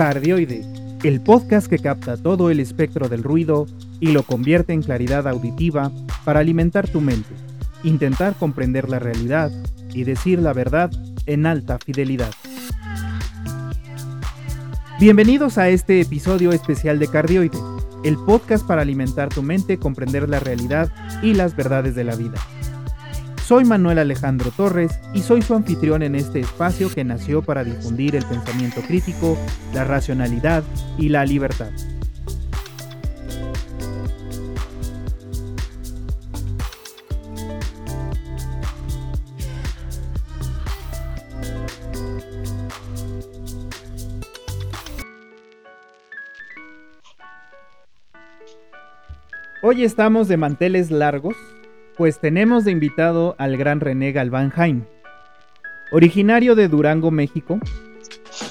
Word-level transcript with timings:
Cardioide, 0.00 0.64
el 1.04 1.20
podcast 1.20 1.66
que 1.66 1.78
capta 1.78 2.16
todo 2.16 2.50
el 2.50 2.58
espectro 2.58 3.10
del 3.10 3.22
ruido 3.22 3.66
y 4.00 4.12
lo 4.12 4.22
convierte 4.22 4.72
en 4.72 4.80
claridad 4.80 5.28
auditiva 5.28 5.92
para 6.24 6.40
alimentar 6.40 6.88
tu 6.88 7.02
mente, 7.02 7.34
intentar 7.84 8.34
comprender 8.36 8.88
la 8.88 8.98
realidad 8.98 9.52
y 9.92 10.04
decir 10.04 10.38
la 10.38 10.54
verdad 10.54 10.90
en 11.26 11.44
alta 11.44 11.76
fidelidad. 11.76 12.30
Bienvenidos 14.98 15.58
a 15.58 15.68
este 15.68 16.00
episodio 16.00 16.52
especial 16.52 16.98
de 16.98 17.06
Cardioide, 17.06 17.58
el 18.02 18.16
podcast 18.16 18.66
para 18.66 18.80
alimentar 18.80 19.28
tu 19.28 19.42
mente, 19.42 19.76
comprender 19.76 20.30
la 20.30 20.40
realidad 20.40 20.90
y 21.22 21.34
las 21.34 21.54
verdades 21.54 21.94
de 21.94 22.04
la 22.04 22.16
vida. 22.16 22.38
Soy 23.50 23.64
Manuel 23.64 23.98
Alejandro 23.98 24.52
Torres 24.52 25.00
y 25.12 25.22
soy 25.22 25.42
su 25.42 25.56
anfitrión 25.56 26.04
en 26.04 26.14
este 26.14 26.38
espacio 26.38 26.88
que 26.88 27.02
nació 27.02 27.42
para 27.42 27.64
difundir 27.64 28.14
el 28.14 28.24
pensamiento 28.24 28.80
crítico, 28.80 29.36
la 29.74 29.82
racionalidad 29.82 30.62
y 30.98 31.08
la 31.08 31.24
libertad. 31.24 31.72
Hoy 49.60 49.82
estamos 49.82 50.28
de 50.28 50.36
manteles 50.36 50.92
largos 50.92 51.34
pues 52.00 52.18
tenemos 52.18 52.64
de 52.64 52.70
invitado 52.70 53.34
al 53.36 53.58
gran 53.58 53.78
René 53.78 54.12
Galván 54.12 54.48
Jaime, 54.48 54.84
originario 55.92 56.54
de 56.54 56.66
Durango, 56.66 57.10
México, 57.10 57.60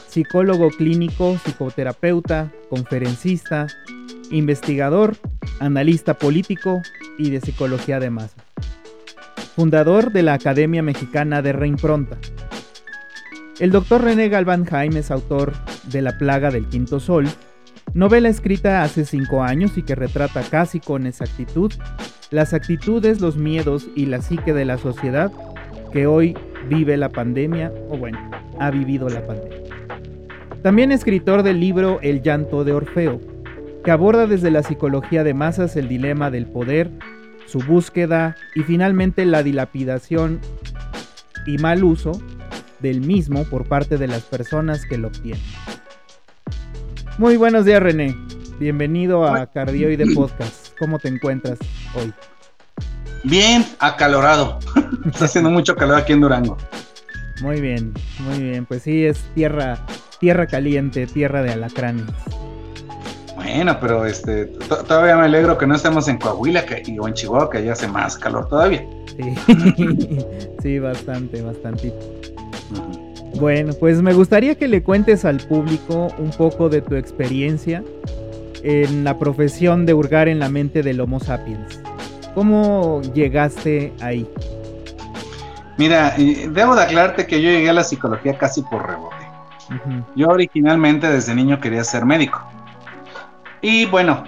psicólogo 0.07 0.69
clínico, 0.69 1.35
psicoterapeuta, 1.43 2.51
conferencista, 2.69 3.65
investigador, 4.29 5.15
analista 5.59 6.13
político 6.13 6.83
y 7.17 7.31
de 7.31 7.41
psicología 7.41 7.99
de 7.99 8.11
masa. 8.11 8.37
Fundador 9.55 10.11
de 10.11 10.21
la 10.21 10.35
Academia 10.35 10.83
Mexicana 10.83 11.41
de 11.41 11.51
Reimpronta. 11.51 12.19
El 13.59 13.71
doctor 13.71 14.03
René 14.03 14.29
Galván 14.29 14.65
Jaime 14.65 14.99
es 14.99 15.09
autor 15.09 15.53
de 15.85 16.03
La 16.03 16.19
Plaga 16.19 16.51
del 16.51 16.67
Quinto 16.67 16.99
Sol, 16.99 17.27
novela 17.95 18.29
escrita 18.29 18.83
hace 18.83 19.05
cinco 19.05 19.41
años 19.41 19.75
y 19.75 19.81
que 19.81 19.95
retrata 19.95 20.43
casi 20.43 20.79
con 20.79 21.07
exactitud 21.07 21.73
las 22.31 22.53
actitudes, 22.53 23.21
los 23.21 23.37
miedos 23.37 23.87
y 23.95 24.05
la 24.05 24.21
psique 24.21 24.53
de 24.53 24.65
la 24.65 24.77
sociedad 24.77 25.31
que 25.91 26.05
hoy 26.05 26.37
vive 26.67 26.97
la 26.97 27.09
pandemia, 27.09 27.71
o 27.89 27.97
bueno, 27.97 28.19
ha 28.59 28.69
vivido 28.69 29.09
la 29.09 29.25
pandemia. 29.25 29.57
También 30.61 30.91
escritor 30.91 31.41
del 31.41 31.59
libro 31.59 31.99
El 32.01 32.21
llanto 32.21 32.63
de 32.63 32.73
Orfeo, 32.73 33.19
que 33.83 33.91
aborda 33.91 34.27
desde 34.27 34.51
la 34.51 34.61
psicología 34.61 35.23
de 35.23 35.33
masas 35.33 35.75
el 35.75 35.87
dilema 35.87 36.29
del 36.29 36.45
poder, 36.45 36.91
su 37.45 37.59
búsqueda 37.59 38.35
y 38.55 38.61
finalmente 38.61 39.25
la 39.25 39.41
dilapidación 39.41 40.39
y 41.47 41.57
mal 41.57 41.83
uso 41.83 42.21
del 42.79 43.01
mismo 43.01 43.45
por 43.45 43.67
parte 43.67 43.97
de 43.97 44.07
las 44.07 44.23
personas 44.23 44.85
que 44.85 44.97
lo 44.97 45.07
obtienen. 45.07 45.41
Muy 47.17 47.37
buenos 47.37 47.65
días 47.65 47.81
René, 47.81 48.15
bienvenido 48.59 49.25
a 49.25 49.47
Cardioide 49.47 50.13
Podcast. 50.13 50.77
¿Cómo 50.77 50.99
te 50.99 51.07
encuentras 51.07 51.57
hoy? 51.95 52.13
Bien, 53.23 53.65
acalorado. 53.79 54.59
Está 55.05 55.25
haciendo 55.25 55.49
mucho 55.49 55.75
calor 55.75 55.97
aquí 55.97 56.13
en 56.13 56.21
Durango. 56.21 56.57
Muy 57.41 57.61
bien, 57.61 57.93
muy 58.19 58.39
bien. 58.43 58.65
Pues 58.65 58.83
sí, 58.83 59.05
es 59.05 59.23
tierra, 59.33 59.79
tierra 60.19 60.45
caliente, 60.45 61.07
tierra 61.07 61.41
de 61.41 61.53
alacranes. 61.53 62.05
Bueno, 63.35 63.77
pero 63.79 64.05
este, 64.05 64.45
todavía 64.45 65.15
me 65.15 65.25
alegro 65.25 65.57
que 65.57 65.65
no 65.65 65.75
estemos 65.75 66.09
en 66.09 66.17
Coahuila 66.17 66.65
que, 66.65 66.83
o 66.99 67.07
en 67.07 67.13
Chihuahua, 67.13 67.49
que 67.49 67.63
ya 67.63 67.71
hace 67.71 67.87
más 67.87 68.17
calor 68.17 68.49
todavía. 68.49 68.85
Sí, 69.15 69.35
sí 70.61 70.79
bastante, 70.79 71.41
bastante. 71.41 71.93
Bueno, 73.39 73.73
pues 73.79 74.01
me 74.01 74.13
gustaría 74.13 74.55
que 74.55 74.67
le 74.67 74.83
cuentes 74.83 75.23
al 75.23 75.37
público 75.37 76.09
un 76.17 76.31
poco 76.31 76.67
de 76.67 76.81
tu 76.81 76.95
experiencia 76.95 77.83
en 78.63 79.03
la 79.03 79.17
profesión 79.17 79.85
de 79.85 79.93
hurgar 79.93 80.27
en 80.27 80.39
la 80.39 80.49
mente 80.49 80.83
del 80.83 80.99
Homo 81.01 81.19
sapiens. 81.19 81.79
¿Cómo 82.35 83.01
llegaste 83.13 83.93
ahí? 84.01 84.29
Mira, 85.77 86.13
debo 86.17 86.75
de 86.75 86.83
aclararte 86.83 87.25
que 87.25 87.41
yo 87.41 87.49
llegué 87.49 87.69
a 87.69 87.73
la 87.73 87.83
psicología 87.83 88.37
casi 88.37 88.61
por 88.63 88.85
rebote. 88.85 89.15
Yo 90.15 90.27
originalmente 90.27 91.07
desde 91.09 91.33
niño 91.33 91.59
quería 91.59 91.83
ser 91.83 92.05
médico. 92.05 92.43
Y 93.61 93.85
bueno, 93.85 94.23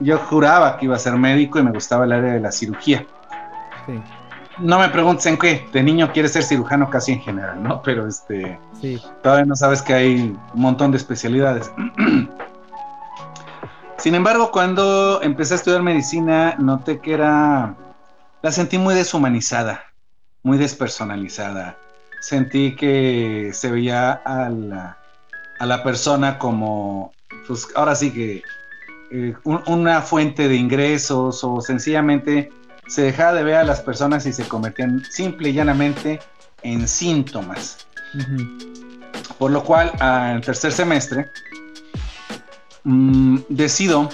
yo 0.00 0.18
juraba 0.18 0.76
que 0.76 0.86
iba 0.86 0.96
a 0.96 0.98
ser 0.98 1.14
médico 1.16 1.58
y 1.58 1.62
me 1.62 1.70
gustaba 1.70 2.04
el 2.04 2.12
área 2.12 2.32
de 2.34 2.40
la 2.40 2.52
cirugía. 2.52 3.06
No 4.58 4.78
me 4.78 4.88
preguntes 4.90 5.24
en 5.26 5.38
qué, 5.38 5.66
de 5.72 5.82
niño 5.82 6.12
quieres 6.12 6.32
ser 6.32 6.42
cirujano 6.42 6.90
casi 6.90 7.12
en 7.12 7.20
general, 7.20 7.62
¿no? 7.62 7.82
Pero 7.82 8.06
este, 8.06 8.58
todavía 9.22 9.46
no 9.46 9.56
sabes 9.56 9.80
que 9.80 9.94
hay 9.94 10.36
un 10.54 10.60
montón 10.60 10.90
de 10.90 10.98
especialidades. 10.98 11.72
Sin 14.02 14.16
embargo, 14.16 14.50
cuando 14.50 15.22
empecé 15.22 15.54
a 15.54 15.56
estudiar 15.58 15.80
medicina, 15.80 16.56
noté 16.58 16.98
que 16.98 17.12
era, 17.12 17.76
la 18.42 18.50
sentí 18.50 18.76
muy 18.76 18.96
deshumanizada, 18.96 19.84
muy 20.42 20.58
despersonalizada. 20.58 21.78
Sentí 22.20 22.74
que 22.74 23.52
se 23.52 23.70
veía 23.70 24.10
a 24.24 24.50
la, 24.50 25.82
persona 25.84 26.36
como, 26.36 27.12
pues 27.46 27.68
ahora 27.76 27.94
sí 27.94 28.10
que 28.10 28.42
eh, 29.12 29.36
una 29.44 30.02
fuente 30.02 30.48
de 30.48 30.56
ingresos 30.56 31.44
o 31.44 31.60
sencillamente 31.60 32.50
se 32.88 33.02
dejaba 33.02 33.34
de 33.34 33.44
ver 33.44 33.54
a 33.54 33.62
las 33.64 33.82
personas 33.82 34.26
y 34.26 34.32
se 34.32 34.48
convertían 34.48 35.04
simple 35.12 35.50
y 35.50 35.52
llanamente 35.52 36.18
en 36.64 36.88
síntomas. 36.88 37.86
Por 39.38 39.52
lo 39.52 39.62
cual, 39.62 39.92
en 40.00 40.40
tercer 40.40 40.72
semestre, 40.72 41.30
Mm, 42.84 43.38
decido 43.48 44.08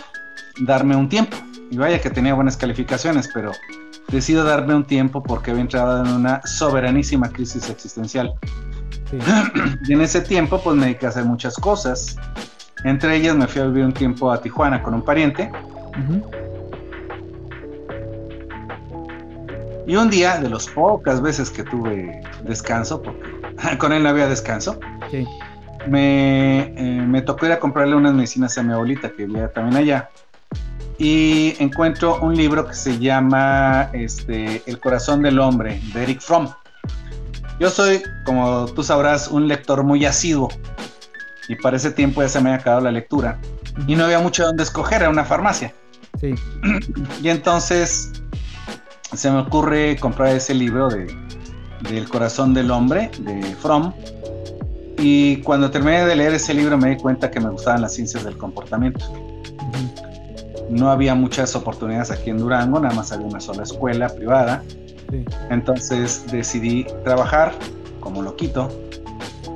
darme 0.61 0.97
un 0.97 1.09
tiempo. 1.09 1.37
Y 1.71 1.77
vaya 1.77 2.01
que 2.01 2.11
tenía 2.11 2.35
buenas 2.35 2.57
calificaciones, 2.57 3.29
pero 3.33 3.53
decido 4.09 4.45
darme 4.45 4.75
un 4.75 4.85
tiempo 4.85 5.23
porque 5.23 5.51
había 5.51 5.63
entrado 5.63 6.05
en 6.05 6.13
una 6.13 6.41
soberanísima 6.45 7.29
crisis 7.31 7.69
existencial. 7.69 8.35
y 9.89 9.93
en 9.93 10.01
ese 10.01 10.21
tiempo, 10.21 10.61
pues 10.63 10.77
me 10.77 10.87
dediqué 10.87 11.07
a 11.07 11.09
hacer 11.11 11.25
muchas 11.25 11.57
cosas. 11.57 12.17
Entre 12.85 13.17
ellas 13.17 13.37
me 13.37 13.47
fui 13.47 13.61
a 13.61 13.67
vivir 13.67 13.85
un 13.85 13.93
tiempo 13.93 14.31
a 14.31 14.41
Tijuana 14.41 14.83
con 14.83 14.95
un 14.95 15.03
pariente. 15.03 15.51
Y 19.87 19.97
un 19.97 20.11
día, 20.11 20.39
de 20.39 20.51
las 20.51 20.67
pocas 20.69 21.21
veces 21.21 21.51
que 21.51 21.65
tuve 21.65 22.21
descanso, 22.45 23.03
porque 23.03 23.79
con 23.79 23.93
él 23.93 24.03
no 24.03 24.11
había 24.11 24.29
descanso, 24.29 24.79
sí 25.11 25.27
me, 25.87 26.61
eh, 26.77 27.03
me 27.07 27.23
tocó 27.23 27.47
ir 27.47 27.53
a 27.53 27.61
comprarle 27.61 27.95
unas 27.95 28.15
medicinas 28.15 28.57
a 28.59 28.63
mi 28.63 28.73
abuelita 28.73 29.11
que 29.11 29.27
vivía 29.27 29.53
también 29.53 29.77
allá. 29.77 30.11
Y 30.99 31.55
encuentro 31.61 32.19
un 32.21 32.35
libro 32.35 32.67
que 32.67 32.75
se 32.75 32.99
llama 32.99 33.91
este, 33.93 34.63
El 34.67 34.81
corazón 34.81 35.23
del 35.23 35.39
hombre, 35.39 35.81
de 35.95 36.03
Eric 36.03 36.21
Fromm. 36.21 36.49
Yo 37.61 37.71
soy, 37.71 38.03
como 38.25 38.67
tú 38.67 38.83
sabrás, 38.83 39.29
un 39.29 39.47
lector 39.47 39.85
muy 39.85 40.05
asiduo. 40.05 40.49
Y 41.49 41.55
para 41.55 41.77
ese 41.77 41.93
tiempo 41.93 42.23
ya 42.23 42.29
se 42.29 42.41
me 42.41 42.51
había 42.51 42.61
acabado 42.61 42.83
la 42.83 42.93
lectura. 42.93 43.39
Y 43.87 43.95
no 43.95 44.05
había 44.05 44.19
mucho 44.19 44.45
donde 44.45 44.65
escoger, 44.65 45.03
era 45.03 45.11
una 45.11 45.25
farmacia. 45.25 45.73
Sí. 46.21 46.35
Y 47.23 47.29
entonces 47.29 48.13
se 49.15 49.31
me 49.31 49.39
ocurre 49.39 49.97
comprar 49.97 50.35
ese 50.35 50.53
libro 50.53 50.89
de, 50.89 51.07
El 51.91 52.09
corazón 52.09 52.55
del 52.55 52.71
hombre, 52.71 53.11
de 53.21 53.41
Fromm 53.57 53.93
y 54.99 55.37
cuando 55.43 55.71
terminé 55.71 56.05
de 56.05 56.17
leer 56.17 56.35
ese 56.35 56.53
libro 56.53 56.77
me 56.77 56.91
di 56.91 56.97
cuenta 56.97 57.31
que 57.31 57.41
me 57.41 57.49
gustaban 57.49 57.83
las 57.83 57.95
ciencias 57.95 58.25
del 58.25 58.37
comportamiento. 58.37 59.05
No 60.69 60.91
había 60.91 61.15
muchas 61.15 61.55
oportunidades 61.57 62.11
aquí 62.11 62.31
en 62.31 62.39
Durango, 62.39 62.81
nada 62.81 62.95
más 62.95 63.13
había 63.13 63.27
una 63.27 63.41
sola 63.41 63.63
escuela 63.63 64.09
privada. 64.09 64.63
Entonces 65.51 66.25
decidí 66.31 66.85
trabajar 67.05 67.53
como 68.01 68.23
loquito 68.23 68.69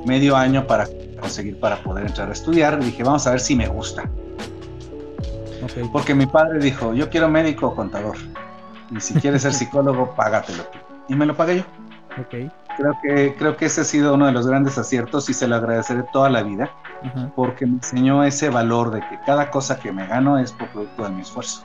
medio 0.05 0.35
año 0.35 0.65
para 0.65 0.87
conseguir 1.19 1.59
para 1.59 1.77
poder 1.83 2.07
entrar 2.07 2.29
a 2.29 2.33
estudiar. 2.33 2.83
Dije, 2.83 3.03
vamos 3.03 3.27
a 3.27 3.31
ver 3.31 3.39
si 3.39 3.55
me 3.55 3.67
gusta. 3.67 4.09
Porque 5.91 6.15
mi 6.15 6.25
padre 6.25 6.59
dijo, 6.59 6.93
yo 6.93 7.09
quiero 7.09 7.29
médico 7.29 7.67
o 7.67 7.75
contador. 7.75 8.17
Y 8.91 8.99
si 8.99 9.13
quieres 9.15 9.43
ser 9.43 9.53
psicólogo, 9.53 10.13
págatelo. 10.15 10.63
Y 11.07 11.15
me 11.15 11.25
lo 11.25 11.35
pagué 11.35 11.57
yo. 11.57 11.63
Okay. 12.25 12.49
Creo 12.77 12.97
que, 13.01 13.35
creo 13.35 13.55
que 13.55 13.65
ese 13.65 13.81
ha 13.81 13.83
sido 13.83 14.15
uno 14.15 14.25
de 14.25 14.31
los 14.31 14.47
grandes 14.47 14.77
aciertos 14.77 15.29
y 15.29 15.33
se 15.33 15.47
lo 15.47 15.55
agradeceré 15.55 16.03
toda 16.11 16.29
la 16.29 16.41
vida, 16.41 16.71
porque 17.35 17.65
me 17.65 17.73
enseñó 17.73 18.23
ese 18.23 18.49
valor 18.49 18.91
de 18.91 19.01
que 19.01 19.19
cada 19.25 19.51
cosa 19.51 19.79
que 19.79 19.91
me 19.91 20.07
gano 20.07 20.39
es 20.39 20.51
por 20.51 20.69
producto 20.69 21.03
de 21.03 21.09
mi 21.09 21.21
esfuerzo. 21.21 21.63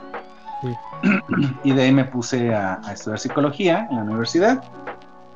y 1.63 1.71
de 1.71 1.81
ahí 1.81 1.91
me 1.91 2.05
puse 2.05 2.53
a, 2.53 2.81
estudiar 2.91 3.19
psicología 3.19 3.87
en 3.89 3.97
la 3.97 4.03
universidad, 4.03 4.63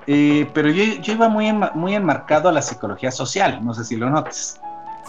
eh, 0.06 0.50
pero 0.54 0.70
yo, 0.70 0.84
yo, 1.02 1.14
iba 1.14 1.30
muy, 1.30 1.52
muy 1.74 1.96
enmarcado 1.96 2.50
a 2.50 2.52
la 2.52 2.62
psicología 2.62 3.12
social, 3.12 3.64
no 3.64 3.74
sé 3.74 3.86
si 3.86 3.96
lo 3.96 4.10
notes. 4.10 4.60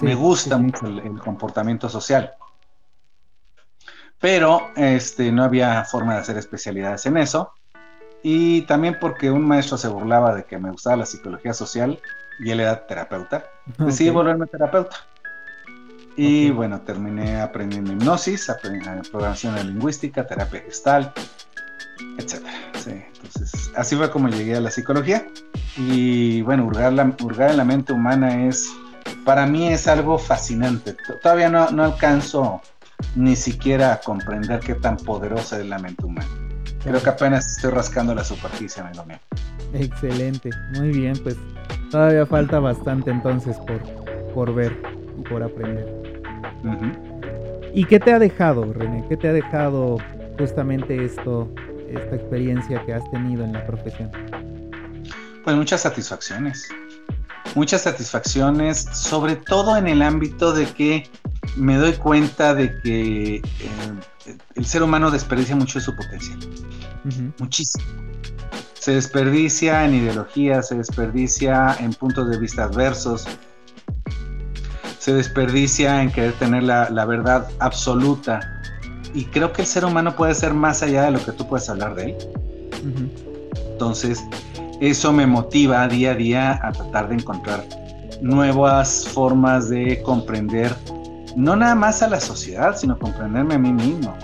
me 0.01 0.15
gusta 0.15 0.57
mucho 0.57 0.87
el, 0.87 1.19
comportamiento 1.19 1.89
social. 1.89 2.33
Pero 4.21 4.71
este, 4.77 5.31
no 5.31 5.45
había 5.45 5.85
forma 5.85 6.15
de 6.15 6.21
hacer 6.21 6.39
especialidades 6.39 7.05
en 7.07 7.19
eso. 7.19 7.53
Y 8.27 8.63
también 8.63 8.97
porque 8.99 9.31
un 9.31 9.47
maestro 9.47 9.77
se 9.77 9.87
burlaba 9.87 10.35
de 10.35 10.45
que 10.45 10.57
me 10.57 10.71
gustaba 10.71 10.97
la 10.97 11.05
psicología 11.05 11.53
social 11.53 12.01
y 12.41 12.51
él 12.51 12.61
era 12.61 12.87
terapeuta. 12.87 13.45
Decidí 13.77 14.09
volverme 14.09 14.47
terapeuta. 14.47 14.97
Y 16.17 16.49
bueno, 16.51 16.81
terminé 16.81 17.43
aprendiendo 17.43 17.93
hipnosis, 17.93 18.51
programación 19.11 19.57
lingüística, 19.67 20.27
terapia 20.27 20.63
gestal, 20.63 21.13
etc. 22.17 22.47
entonces, 22.87 23.71
así 23.77 23.95
fue 23.95 24.11
como 24.11 24.29
llegué 24.29 24.57
a 24.57 24.61
la 24.63 24.71
psicología. 24.71 25.27
Y 25.77 26.41
bueno, 26.41 26.65
hurgar, 26.65 26.95
la, 26.95 27.15
hurgar 27.23 27.51
en 27.51 27.59
la 27.59 27.65
mente 27.67 27.93
humana 27.93 28.47
es, 28.47 28.73
para 29.27 29.45
mí 29.45 29.69
es 29.69 29.87
algo 29.87 30.17
fascinante. 30.17 30.97
Todavía 31.21 31.51
no, 31.51 31.71
no 31.73 31.85
alcanzo 31.85 32.63
ni 33.17 33.37
siquiera 33.37 33.93
a 33.93 34.01
comprender 34.01 34.61
qué 34.61 34.77
tan 34.77 34.97
poderosa 34.97 35.61
es 35.61 35.67
la 35.67 35.79
mente 35.79 36.07
humana. 36.07 36.44
Creo 36.85 37.03
que 37.03 37.09
apenas 37.09 37.57
estoy 37.57 37.71
rascando 37.71 38.15
la 38.15 38.23
superficie 38.23 38.83
lo 38.95 39.05
mío. 39.07 39.19
Excelente, 39.73 40.51
muy 40.75 40.91
bien, 40.91 41.15
pues 41.23 41.37
todavía 41.91 42.27
falta 42.27 42.61
bastante 42.61 43.11
entonces 43.11 43.57
por, 43.67 43.81
por 44.35 44.55
ver 44.55 44.77
y 45.19 45.23
por 45.23 45.43
aprender. 45.43 45.89
¿Y 47.73 47.85
qué 47.87 47.99
te 47.99 48.13
ha 48.13 48.19
dejado, 48.19 48.71
René? 48.73 49.05
¿Qué 49.09 49.17
te 49.17 49.29
ha 49.29 49.33
dejado 49.33 49.97
justamente 50.39 51.05
esto, 51.05 51.51
esta 51.89 52.17
experiencia 52.17 52.85
que 52.85 52.93
has 52.93 53.11
tenido 53.11 53.45
en 53.45 53.55
la 53.55 53.67
profesión? 53.67 54.11
Pues 55.43 55.57
muchas 55.57 55.81
satisfacciones. 55.81 56.69
Muchas 57.55 57.83
satisfacciones, 57.83 58.89
sobre 58.93 59.37
todo 59.37 59.77
en 59.77 59.87
el 59.87 60.03
ámbito 60.03 60.53
de 60.53 60.67
que 60.67 61.09
me 61.57 61.77
doy 61.77 61.93
cuenta 61.93 62.55
de 62.55 62.81
que 62.81 63.37
eh, 63.37 63.43
el 64.55 64.67
ser 64.67 64.83
humano 64.83 65.11
desperdicia 65.11 65.55
mucho 65.55 65.79
de 65.79 65.85
su 65.85 65.95
potencial. 65.95 66.39
Muchísimo. 67.39 67.85
Se 68.79 68.93
desperdicia 68.93 69.85
en 69.85 69.95
ideología, 69.95 70.63
se 70.63 70.75
desperdicia 70.75 71.77
en 71.81 71.93
puntos 71.95 72.29
de 72.29 72.39
vista 72.39 72.65
adversos, 72.65 73.27
se 74.99 75.15
desperdicia 75.15 76.03
en 76.03 76.11
querer 76.11 76.33
tener 76.35 76.63
la, 76.63 77.05
verdad 77.05 77.49
absoluta. 77.61 78.41
Y 79.15 79.27
creo 79.27 79.53
que 79.53 79.63
el 79.63 79.69
ser 79.69 79.85
humano 79.85 80.17
puede 80.17 80.35
ser 80.35 80.55
más 80.55 80.83
allá 80.83 81.05
de 81.05 81.13
lo 81.13 81.25
que 81.25 81.33
tú 81.33 81.47
puedes 81.47 81.69
hablar 81.69 81.95
de 81.95 82.11
él. 82.11 82.17
Entonces, 83.73 84.25
eso 84.91 85.13
me 85.13 85.27
motiva 85.27 85.87
día 85.89 86.13
a 86.13 86.15
día 86.15 86.61
a 86.63 86.73
tratar 86.73 87.09
de 87.09 87.15
encontrar 87.15 87.65
nuevas 88.21 89.09
formas 89.09 89.69
de 89.69 90.03
comprender, 90.03 90.75
no 91.37 91.57
nada 91.57 91.75
más 91.75 92.03
a 92.03 92.09
la 92.09 92.21
sociedad, 92.21 92.77
sino 92.77 92.99
comprenderme 92.99 93.55
a 93.55 93.59
mí 93.59 93.73
mismo. 93.73 94.15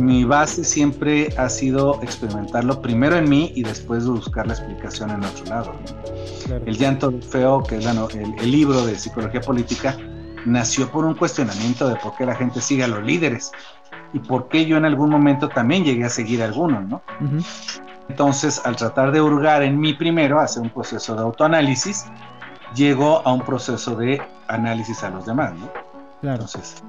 Mi 0.00 0.24
base 0.24 0.64
siempre 0.64 1.28
ha 1.38 1.48
sido 1.48 2.02
experimentarlo 2.02 2.82
primero 2.82 3.16
en 3.16 3.28
mí 3.28 3.52
y 3.54 3.62
después 3.62 4.06
buscar 4.06 4.46
la 4.46 4.54
explicación 4.54 5.10
en 5.10 5.24
otro 5.24 5.44
lado. 5.46 5.72
El 6.66 6.76
llanto 6.76 7.12
feo, 7.30 7.62
que 7.62 7.76
es 7.76 7.86
el, 7.86 8.50
libro 8.50 8.84
de 8.84 8.98
psicología 8.98 9.40
política, 9.40 9.96
nació 10.44 10.90
por 10.90 11.04
un 11.04 11.14
cuestionamiento 11.14 11.88
de 11.88 11.96
por 11.96 12.16
qué 12.16 12.26
la 12.26 12.34
gente 12.34 12.60
sigue 12.60 12.84
a 12.84 12.88
los 12.88 13.04
líderes 13.04 13.52
y 14.12 14.18
por 14.18 14.48
qué 14.48 14.66
yo 14.66 14.76
en 14.76 14.84
algún 14.84 15.10
momento 15.10 15.48
también 15.48 15.84
llegué 15.84 16.04
a 16.04 16.08
seguir 16.08 16.42
a 16.42 16.46
algunos, 16.46 16.86
¿no? 16.88 17.02
Entonces, 18.08 18.60
al 18.64 18.76
tratar 18.76 19.12
de 19.12 19.20
hurgar 19.20 19.62
en 19.62 19.78
mí 19.78 19.94
primero, 19.94 20.40
hacer 20.40 20.62
un 20.62 20.70
proceso 20.70 21.14
de 21.14 21.22
autoanálisis, 21.22 22.06
llego 22.74 23.22
a 23.24 23.32
un 23.32 23.42
proceso 23.42 23.96
de 23.96 24.22
análisis 24.48 25.02
a 25.02 25.10
los 25.10 25.26
demás, 25.26 25.54
¿no? 25.54 25.70
Claro. 26.20 26.42
Entonces, 26.42 26.82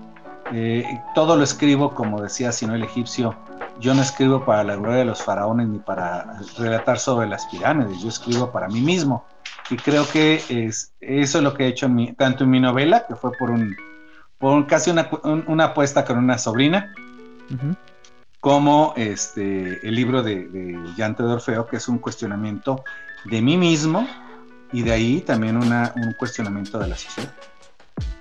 eh, 0.53 0.85
todo 1.15 1.35
lo 1.35 1.43
escribo, 1.43 1.93
como 1.93 2.21
decía 2.21 2.51
Sino 2.51 2.75
el 2.75 2.83
egipcio, 2.83 3.35
yo 3.79 3.93
no 3.93 4.01
escribo 4.01 4.43
para 4.43 4.63
la 4.63 4.75
gloria 4.75 4.99
de 4.99 5.05
los 5.05 5.21
faraones 5.21 5.67
ni 5.67 5.79
para 5.79 6.39
relatar 6.57 6.99
sobre 6.99 7.27
las 7.27 7.45
pirámides, 7.47 8.01
yo 8.01 8.09
escribo 8.09 8.51
para 8.51 8.67
mí 8.67 8.81
mismo. 8.81 9.25
Y 9.69 9.75
creo 9.75 10.07
que 10.07 10.41
es, 10.49 10.93
eso 11.01 11.37
es 11.37 11.43
lo 11.43 11.53
que 11.53 11.65
he 11.65 11.67
hecho 11.67 11.89
tanto 12.17 12.45
en 12.45 12.49
mi 12.49 12.59
novela, 12.59 13.05
que 13.07 13.15
fue 13.15 13.31
por 13.33 13.51
un, 13.51 13.75
por 14.37 14.65
casi 14.65 14.91
una, 14.91 15.09
apuesta 15.65 16.05
con 16.05 16.17
una 16.17 16.37
sobrina, 16.37 16.93
como 18.39 18.93
este, 18.95 19.85
el 19.87 19.95
libro 19.95 20.23
de, 20.23 20.47
de 20.47 20.79
Llante 20.95 21.23
de 21.23 21.29
Orfeo, 21.29 21.67
que 21.67 21.77
es 21.77 21.87
un 21.87 21.99
cuestionamiento 21.99 22.83
de 23.25 23.41
mí 23.41 23.57
mismo 23.57 24.07
y 24.71 24.83
de 24.83 24.91
ahí 24.91 25.21
también 25.21 25.57
una, 25.57 25.93
un 25.95 26.13
cuestionamiento 26.13 26.79
de 26.79 26.87
la 26.87 26.97
sociedad. 26.97 27.33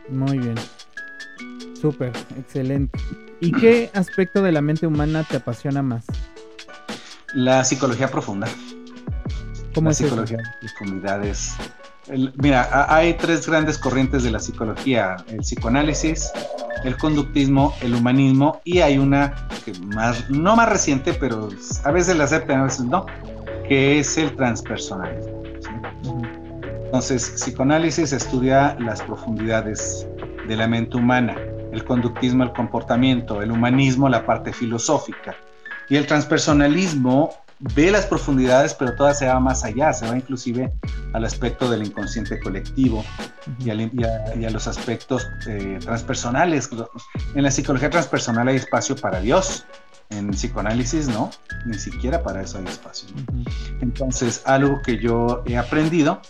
Muy 0.09 0.39
bien. 0.39 0.55
Súper, 1.81 2.13
excelente. 2.39 2.99
¿Y 3.41 3.53
qué 3.53 3.91
aspecto 3.95 4.43
de 4.43 4.53
la 4.53 4.63
mente 4.63 4.87
humana 4.87 5.25
te 5.25 5.37
apasiona 5.37 5.83
más? 5.83 6.05
La 7.35 7.65
psicología 7.65 8.09
profunda. 8.09 8.49
¿Cómo 9.75 9.89
la 9.89 9.93
es 9.93 9.99
psicología 9.99 10.39
de 10.39 10.69
profundidades. 10.69 11.55
mira, 12.37 12.87
hay 12.89 13.15
tres 13.15 13.47
grandes 13.47 13.77
corrientes 13.77 14.23
de 14.23 14.31
la 14.31 14.39
psicología: 14.39 15.17
el 15.29 15.41
psicoanálisis, 15.41 16.33
el 16.85 16.97
conductismo, 16.97 17.75
el 17.81 17.95
humanismo, 17.95 18.61
y 18.65 18.81
hay 18.81 18.99
una 18.99 19.35
que 19.65 19.73
más, 19.95 20.29
no 20.31 20.57
más 20.57 20.69
reciente, 20.69 21.15
pero 21.15 21.49
a 21.85 21.91
veces 21.91 22.17
la 22.17 22.25
aceptan, 22.25 22.61
a 22.61 22.65
veces 22.65 22.85
no, 22.87 23.07
que 23.69 23.99
es 23.99 24.17
el 24.19 24.35
transpersonalismo. 24.37 25.43
Entonces, 26.85 27.33
psicoanálisis 27.37 28.13
estudia 28.13 28.77
las 28.79 29.03
profundidades 29.03 30.07
de 30.47 30.57
la 30.57 30.69
mente 30.69 30.97
humana 30.97 31.37
el 31.77 31.85
conductismo, 31.85 32.43
el 32.43 32.53
comportamiento, 32.53 33.43
el 33.43 33.53
humanismo, 33.53 34.09
la 34.09 34.25
parte 34.25 34.53
filosófica. 34.53 35.35
Y 35.89 35.97
el 35.97 36.07
transpersonalismo 36.07 37.31
ve 37.59 37.91
las 37.91 38.07
profundidades, 38.07 38.75
pero 38.75 38.95
toda 38.95 39.15
se 39.15 39.27
va 39.27 39.41
más 39.41 39.65
allá, 39.65 39.93
se 39.93 40.07
va 40.07 40.17
inclusive 40.17 40.73
al 41.13 41.25
aspecto 41.25 41.71
del 41.71 41.87
inconsciente 41.87 42.39
colectivo 42.39 43.05
y, 43.59 43.71
a, 43.71 44.51
los 44.51 44.67
aspectos 44.67 45.27
eh, 45.47 45.79
transpersonales. 45.81 46.69
En 47.35 47.43
la 47.43 47.51
psicología 47.51 47.91
transpersonal 47.91 48.49
hay 48.49 48.57
espacio 48.57 48.97
para 48.97 49.21
Dios, 49.21 49.65
en 50.11 50.31
psicoanálisis 50.31 51.09
no, 51.09 51.31
ni 51.65 51.79
siquiera 51.79 52.23
para 52.23 52.43
eso 52.43 52.59
hay 52.59 52.65
espacio. 52.67 53.09
Entonces, 53.81 54.43
algo 54.45 54.81
que 54.83 54.99
yo 54.99 55.43
he 55.47 55.57
aprendido 55.57 56.21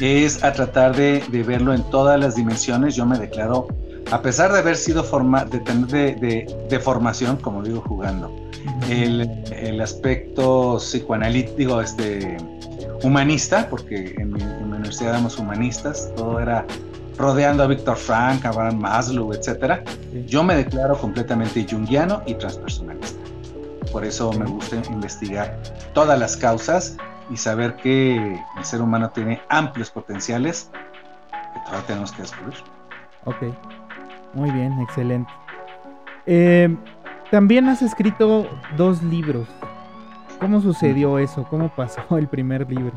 es 0.00 0.42
a 0.42 0.52
tratar 0.52 0.96
de, 0.96 1.22
verlo 1.46 1.74
en 1.74 1.82
todas 1.90 2.18
las 2.18 2.34
dimensiones. 2.34 2.94
Yo 2.96 3.04
me 3.04 3.18
declaro, 3.18 3.68
a 4.10 4.22
pesar 4.22 4.52
de 4.52 4.58
haber 4.58 4.76
sido 4.76 5.04
forma, 5.04 5.44
de 5.44 5.60
tener 5.60 6.18
de, 6.18 6.80
formación, 6.80 7.36
como 7.36 7.62
digo, 7.62 7.82
jugando, 7.86 8.34
el, 8.88 9.80
aspecto 9.80 10.78
psicoanalítico, 10.78 11.80
este, 11.80 12.36
humanista, 13.02 13.68
porque 13.68 14.14
en 14.18 14.32
mi, 14.32 14.42
universidad 14.42 15.10
éramos 15.10 15.38
humanistas, 15.38 16.12
todo 16.16 16.40
era 16.40 16.66
rodeando 17.16 17.62
a 17.62 17.66
Víctor 17.66 17.96
Frank, 17.96 18.44
a 18.46 18.70
Maslow, 18.72 19.32
etc. 19.32 19.80
Yo 20.26 20.42
me 20.42 20.56
declaro 20.56 20.98
completamente 20.98 21.66
junguiano 21.70 22.22
y 22.26 22.34
transpersonalista. 22.34 23.20
Por 23.92 24.04
eso 24.04 24.32
me 24.32 24.46
gusta 24.46 24.76
investigar 24.90 25.58
todas 25.92 26.18
las 26.18 26.36
causas 26.36 26.96
y 27.30 27.36
saber 27.36 27.76
que 27.76 28.40
el 28.56 28.64
ser 28.64 28.80
humano 28.80 29.10
tiene 29.10 29.40
amplios 29.48 29.90
potenciales 29.90 30.70
que 31.30 31.60
todavía 31.60 31.86
tenemos 31.86 32.12
que 32.12 32.22
descubrir. 32.22 32.58
Ok, 33.24 33.36
muy 34.34 34.50
bien, 34.50 34.78
excelente. 34.80 35.30
Eh, 36.26 36.74
también 37.30 37.68
has 37.68 37.82
escrito 37.82 38.48
dos 38.76 39.02
libros. 39.02 39.48
¿Cómo 40.40 40.60
sucedió 40.60 41.18
eso? 41.18 41.44
¿Cómo 41.50 41.68
pasó 41.68 42.02
el 42.16 42.28
primer 42.28 42.68
libro? 42.70 42.92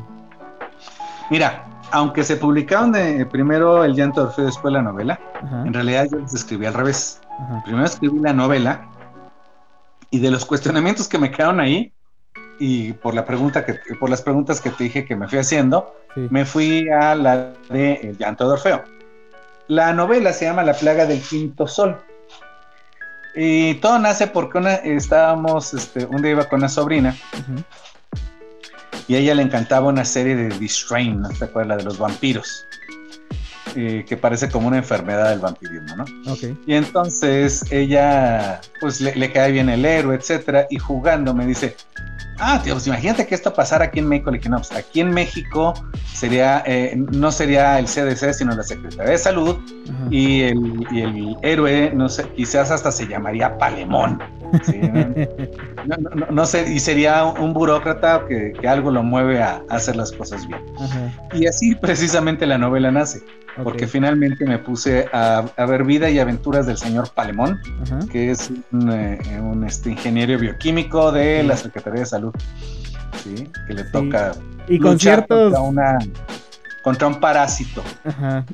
Mira, 1.30 1.64
aunque 1.90 2.24
se 2.24 2.36
publicaron 2.36 2.92
de, 2.92 3.24
primero 3.26 3.84
El 3.84 3.94
llanto 3.94 4.22
de 4.22 4.26
Orfeo 4.28 4.46
después 4.46 4.72
la 4.72 4.82
novela, 4.82 5.18
en 5.64 5.72
realidad 5.72 6.06
yo 6.10 6.18
les 6.18 6.34
escribí 6.34 6.66
al 6.66 6.74
revés. 6.74 7.20
Primero 7.64 7.84
escribí 7.84 8.18
la 8.18 8.32
novela 8.32 8.88
y 10.10 10.18
de 10.20 10.30
los 10.30 10.44
cuestionamientos 10.44 11.08
que 11.08 11.18
me 11.18 11.30
quedaron 11.30 11.60
ahí, 11.60 11.92
y 12.58 12.92
por 12.92 13.14
la 13.14 13.24
pregunta 13.24 13.64
que 13.64 13.74
por 13.98 14.08
las 14.08 14.22
preguntas 14.22 14.60
que 14.60 14.70
te 14.70 14.84
dije 14.84 15.04
que 15.04 15.16
me 15.16 15.28
fui 15.28 15.38
haciendo, 15.38 15.92
me 16.30 16.44
fui 16.44 16.88
a 16.88 17.14
la 17.14 17.52
de 17.68 17.94
El 17.94 18.16
llanto 18.16 18.46
de 18.46 18.52
Orfeo. 18.52 18.84
La 19.68 19.92
novela 19.92 20.32
se 20.32 20.44
llama 20.44 20.62
La 20.62 20.74
plaga 20.74 21.06
del 21.06 21.20
quinto 21.20 21.66
sol. 21.66 21.98
Y 23.34 23.74
todo 23.74 23.98
nace 23.98 24.26
porque 24.28 24.58
una, 24.58 24.74
estábamos, 24.74 25.74
este, 25.74 26.04
un 26.06 26.22
día 26.22 26.32
iba 26.32 26.48
con 26.48 26.60
una 26.60 26.68
sobrina 26.68 27.16
y 29.08 29.16
a 29.16 29.18
ella 29.18 29.34
le 29.34 29.42
encantaba 29.42 29.88
una 29.88 30.04
serie 30.04 30.36
de 30.36 30.48
The 30.50 30.68
Strain, 30.68 31.20
¿no 31.20 31.28
te 31.30 31.44
acuerdas? 31.44 31.68
La 31.68 31.76
de 31.76 31.84
los 31.84 31.98
vampiros. 31.98 32.66
Eh, 33.76 34.04
que 34.08 34.16
parece 34.16 34.48
como 34.48 34.68
una 34.68 34.76
enfermedad 34.76 35.30
del 35.30 35.40
vampirismo, 35.40 35.96
¿no? 35.96 36.04
Y 36.64 36.74
entonces 36.74 37.64
ella, 37.72 38.60
pues 38.80 39.00
le, 39.00 39.16
le, 39.16 39.32
cae 39.32 39.50
bien 39.50 39.68
el 39.68 39.84
héroe, 39.84 40.14
etcétera, 40.14 40.68
y 40.70 40.78
jugando 40.78 41.34
me 41.34 41.44
dice, 41.44 41.74
ah, 42.38 42.60
tío, 42.62 42.74
pues 42.74 42.86
imagínate 42.86 43.26
que 43.26 43.34
esto 43.34 43.52
pasara 43.52 43.86
aquí 43.86 43.98
en 43.98 44.08
México. 44.08 44.30
Le 44.30 44.38
dije, 44.38 44.48
no, 44.48 44.56
pues 44.58 44.72
aquí 44.72 45.00
en 45.00 45.10
México 45.10 45.74
sería, 46.12 46.62
eh, 46.66 46.94
no 46.96 47.30
sería 47.30 47.78
el 47.78 47.86
CDC, 47.86 48.32
sino 48.32 48.54
la 48.54 48.62
Secretaría 48.62 49.12
de 49.12 49.18
Salud. 49.18 49.56
Y 50.10 50.42
el, 50.42 50.86
y 50.90 51.00
el, 51.02 51.36
héroe, 51.42 51.92
no 51.94 52.08
sé, 52.08 52.28
quizás 52.30 52.70
hasta 52.70 52.90
se 52.90 53.06
llamaría 53.06 53.56
Palemón. 53.58 54.22
No, 56.30 56.46
sé, 56.46 56.72
y 56.72 56.78
sería 56.80 57.24
un 57.24 57.52
burócrata 57.52 58.24
que, 58.26 58.54
que 58.58 58.66
algo 58.66 58.90
lo 58.90 59.02
mueve 59.02 59.42
a, 59.42 59.62
hacer 59.68 59.96
las 59.96 60.10
cosas 60.12 60.46
bien. 60.46 60.60
Y 61.34 61.46
así 61.46 61.74
precisamente 61.74 62.46
la 62.46 62.56
novela 62.56 62.90
nace. 62.90 63.20
Porque 63.62 63.86
finalmente 63.86 64.44
me 64.44 64.58
puse 64.58 65.06
a, 65.12 65.44
ver 65.68 65.84
vida 65.84 66.10
y 66.10 66.18
aventuras 66.18 66.66
del 66.66 66.76
señor 66.76 67.10
Palemón, 67.14 67.60
que 68.10 68.30
es 68.30 68.50
un, 68.72 68.90
eh, 68.90 69.18
este, 69.66 69.90
ingeniero 69.90 70.38
bioquímico 70.38 71.12
de 71.12 71.42
la 71.44 71.56
Secretaría 71.56 72.00
de 72.00 72.06
Salud, 72.06 72.34
¿sí? 73.22 73.48
que 73.66 73.74
le 73.74 73.84
toca 73.84 74.32
y 74.68 74.78
ciertos... 74.98 75.52
contra, 75.52 75.60
una, 75.60 75.98
contra 76.82 77.06
un 77.06 77.20
parásito. 77.20 77.82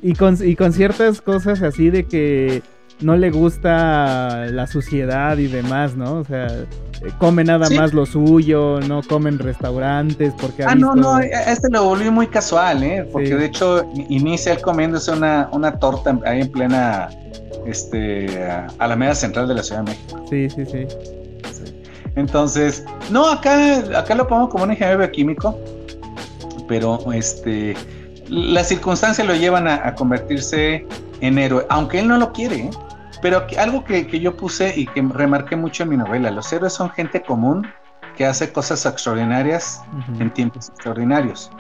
Y, 0.02 0.14
con, 0.14 0.36
y 0.40 0.54
con 0.56 0.72
ciertas 0.72 1.20
cosas 1.20 1.62
así 1.62 1.90
de 1.90 2.06
que 2.06 2.62
no 3.00 3.16
le 3.16 3.30
gusta 3.30 4.46
la 4.46 4.66
suciedad 4.66 5.38
y 5.38 5.46
demás, 5.46 5.96
¿no? 5.96 6.18
O 6.18 6.24
sea, 6.24 6.46
eh, 6.46 6.66
come 7.18 7.44
nada 7.44 7.68
más 7.70 7.94
lo 7.94 8.04
suyo, 8.04 8.80
no 8.80 9.02
come 9.02 9.30
en 9.30 9.38
restaurantes 9.38 10.34
porque 10.38 10.64
Ah, 10.64 10.74
no, 10.74 10.94
no, 10.94 11.18
este 11.18 11.70
lo 11.70 11.84
volvió 11.84 12.12
muy 12.12 12.26
casual, 12.26 12.82
¿eh? 12.82 13.08
Porque 13.10 13.34
de 13.34 13.46
hecho 13.46 13.84
inicia 14.08 14.52
él 14.52 14.60
comiéndose 14.60 15.10
una, 15.10 15.48
una 15.52 15.78
torta 15.78 16.18
ahí 16.26 16.42
en 16.42 16.52
plena 16.52 17.08
este 17.66 18.46
Alameda 18.78 19.14
Central 19.14 19.48
de 19.48 19.54
la 19.54 19.62
Ciudad 19.62 19.82
de 19.82 19.90
México. 19.92 20.26
Sí, 20.28 20.50
sí, 20.50 20.66
sí. 20.66 20.86
Entonces, 22.16 22.84
no, 23.10 23.30
acá, 23.30 23.98
acá 23.98 24.14
lo 24.14 24.26
pongo 24.26 24.48
como 24.48 24.64
un 24.64 24.72
ingeniero 24.72 24.98
bioquímico, 24.98 25.58
pero 26.68 26.98
este 27.12 27.74
las 28.28 28.68
circunstancias 28.68 29.26
lo 29.26 29.34
llevan 29.34 29.66
a, 29.66 29.88
a 29.88 29.94
convertirse 29.94 30.86
en 31.20 31.38
héroe, 31.38 31.66
aunque 31.68 31.98
él 31.98 32.06
no 32.06 32.16
lo 32.16 32.32
quiere, 32.32 32.56
¿eh? 32.56 32.70
Pero 33.22 33.46
algo 33.58 33.84
que, 33.84 34.04
yo 34.18 34.36
puse 34.36 34.72
y 34.76 34.86
que 34.86 35.02
remarqué 35.02 35.56
mucho 35.56 35.82
en 35.82 35.90
mi 35.90 35.96
novela, 35.96 36.30
los 36.30 36.52
héroes 36.52 36.72
son 36.72 36.90
gente 36.90 37.22
común 37.22 37.66
que 38.16 38.26
hace 38.26 38.52
cosas 38.52 38.84
extraordinarias 38.86 39.82
en 40.18 40.30
tiempos 40.30 40.70
extraordinarios. 40.70 41.50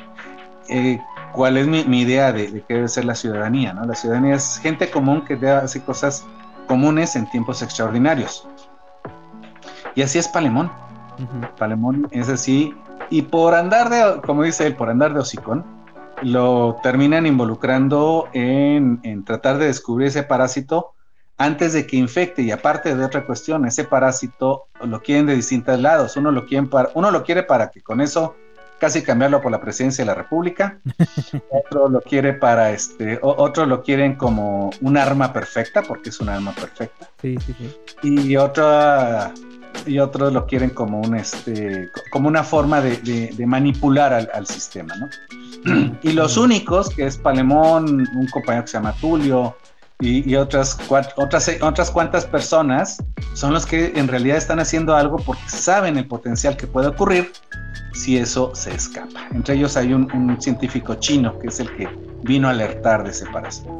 Eh, 0.68 0.98
¿Cuál 1.32 1.58
es 1.58 1.66
mi, 1.66 2.00
idea 2.00 2.32
de, 2.32 2.64
qué 2.66 2.74
debe 2.74 2.88
ser 2.88 3.04
la 3.04 3.14
ciudadanía? 3.14 3.72
¿no? 3.72 3.84
La 3.84 3.94
ciudadanía 3.94 4.34
es 4.34 4.58
gente 4.62 4.90
común 4.90 5.24
que 5.24 5.34
hace 5.48 5.82
cosas 5.82 6.24
comunes 6.66 7.14
en 7.16 7.28
tiempos 7.30 7.62
extraordinarios. 7.62 8.48
Y 9.94 10.02
así 10.02 10.18
es 10.18 10.28
Palemón. 10.28 10.70
Palemón 11.58 12.08
es 12.10 12.28
así. 12.28 12.74
Y 13.10 13.22
por 13.22 13.54
andar 13.54 13.90
de, 13.90 14.20
como 14.22 14.42
dice 14.42 14.66
él, 14.66 14.76
por 14.76 14.88
andar 14.88 15.12
de 15.12 15.20
hocicón, 15.20 15.64
lo 16.22 16.76
terminan 16.82 17.26
involucrando 17.26 18.28
en, 18.32 19.00
en 19.02 19.24
tratar 19.24 19.58
de 19.58 19.66
descubrir 19.66 20.08
ese 20.08 20.22
parásito 20.22 20.94
antes 21.40 21.72
de 21.72 21.86
que 21.86 21.96
infecte 21.96 22.42
y 22.42 22.50
aparte 22.50 22.94
de 22.94 23.02
otra 23.02 23.24
cuestión, 23.24 23.64
ese 23.64 23.84
parásito 23.84 24.66
lo 24.84 25.00
quieren 25.00 25.24
de 25.24 25.34
distintos 25.34 25.80
lados. 25.80 26.14
Uno 26.18 26.30
lo, 26.30 26.44
quiere 26.44 26.66
para, 26.66 26.90
uno 26.92 27.10
lo 27.10 27.24
quiere 27.24 27.42
para 27.42 27.70
que 27.70 27.80
con 27.80 28.02
eso 28.02 28.36
casi 28.78 29.02
cambiarlo 29.02 29.40
por 29.40 29.50
la 29.50 29.58
presidencia 29.58 30.04
de 30.04 30.08
la 30.08 30.14
República. 30.14 30.80
otro 31.50 31.88
lo 31.88 32.02
quiere 32.02 32.34
para 32.34 32.72
este, 32.72 33.18
otro 33.22 33.64
lo 33.64 33.82
quieren 33.82 34.16
como 34.16 34.68
un 34.82 34.98
arma 34.98 35.32
perfecta, 35.32 35.80
porque 35.80 36.10
es 36.10 36.20
un 36.20 36.28
arma 36.28 36.52
perfecta. 36.52 37.08
Sí, 37.22 37.38
sí, 37.46 37.54
sí. 37.56 37.74
Y 38.02 38.36
otra 38.36 39.32
y 39.86 39.98
otros 39.98 40.34
lo 40.34 40.44
quieren 40.44 40.68
como 40.68 41.00
un 41.00 41.16
este 41.16 41.88
como 42.10 42.28
una 42.28 42.44
forma 42.44 42.82
de, 42.82 43.32
manipular 43.46 44.12
al, 44.12 44.46
sistema, 44.46 44.94
¿no? 44.96 45.08
y 46.02 46.12
los 46.12 46.36
únicos, 46.36 46.90
que 46.90 47.06
es 47.06 47.16
Palemón, 47.16 48.06
un 48.14 48.26
compañero 48.26 48.64
que 48.64 48.72
se 48.72 48.76
llama 48.76 48.92
Tulio, 49.00 49.56
y, 50.00 50.34
otras, 50.34 50.78
otras, 51.16 51.50
otras 51.60 51.90
cuantas 51.90 52.24
personas 52.24 53.04
son 53.34 53.52
los 53.52 53.66
que 53.66 53.92
en 53.94 54.08
realidad 54.08 54.38
están 54.38 54.58
haciendo 54.58 54.94
algo 54.94 55.16
porque 55.18 55.48
saben 55.48 55.98
el 55.98 56.06
potencial 56.06 56.56
que 56.56 56.66
puede 56.66 56.88
ocurrir 56.88 57.30
si 57.92 58.16
eso 58.16 58.54
se 58.54 58.74
escapa. 58.74 59.28
Entre 59.32 59.54
ellos 59.54 59.76
hay 59.76 59.92
un, 59.92 60.36
científico 60.40 60.94
chino 60.94 61.38
que 61.38 61.48
es 61.48 61.60
el 61.60 61.74
que 61.76 61.88
vino 62.22 62.48
a 62.48 62.52
alertar 62.52 63.04
de 63.04 63.10
ese 63.10 63.26
parásito. 63.26 63.78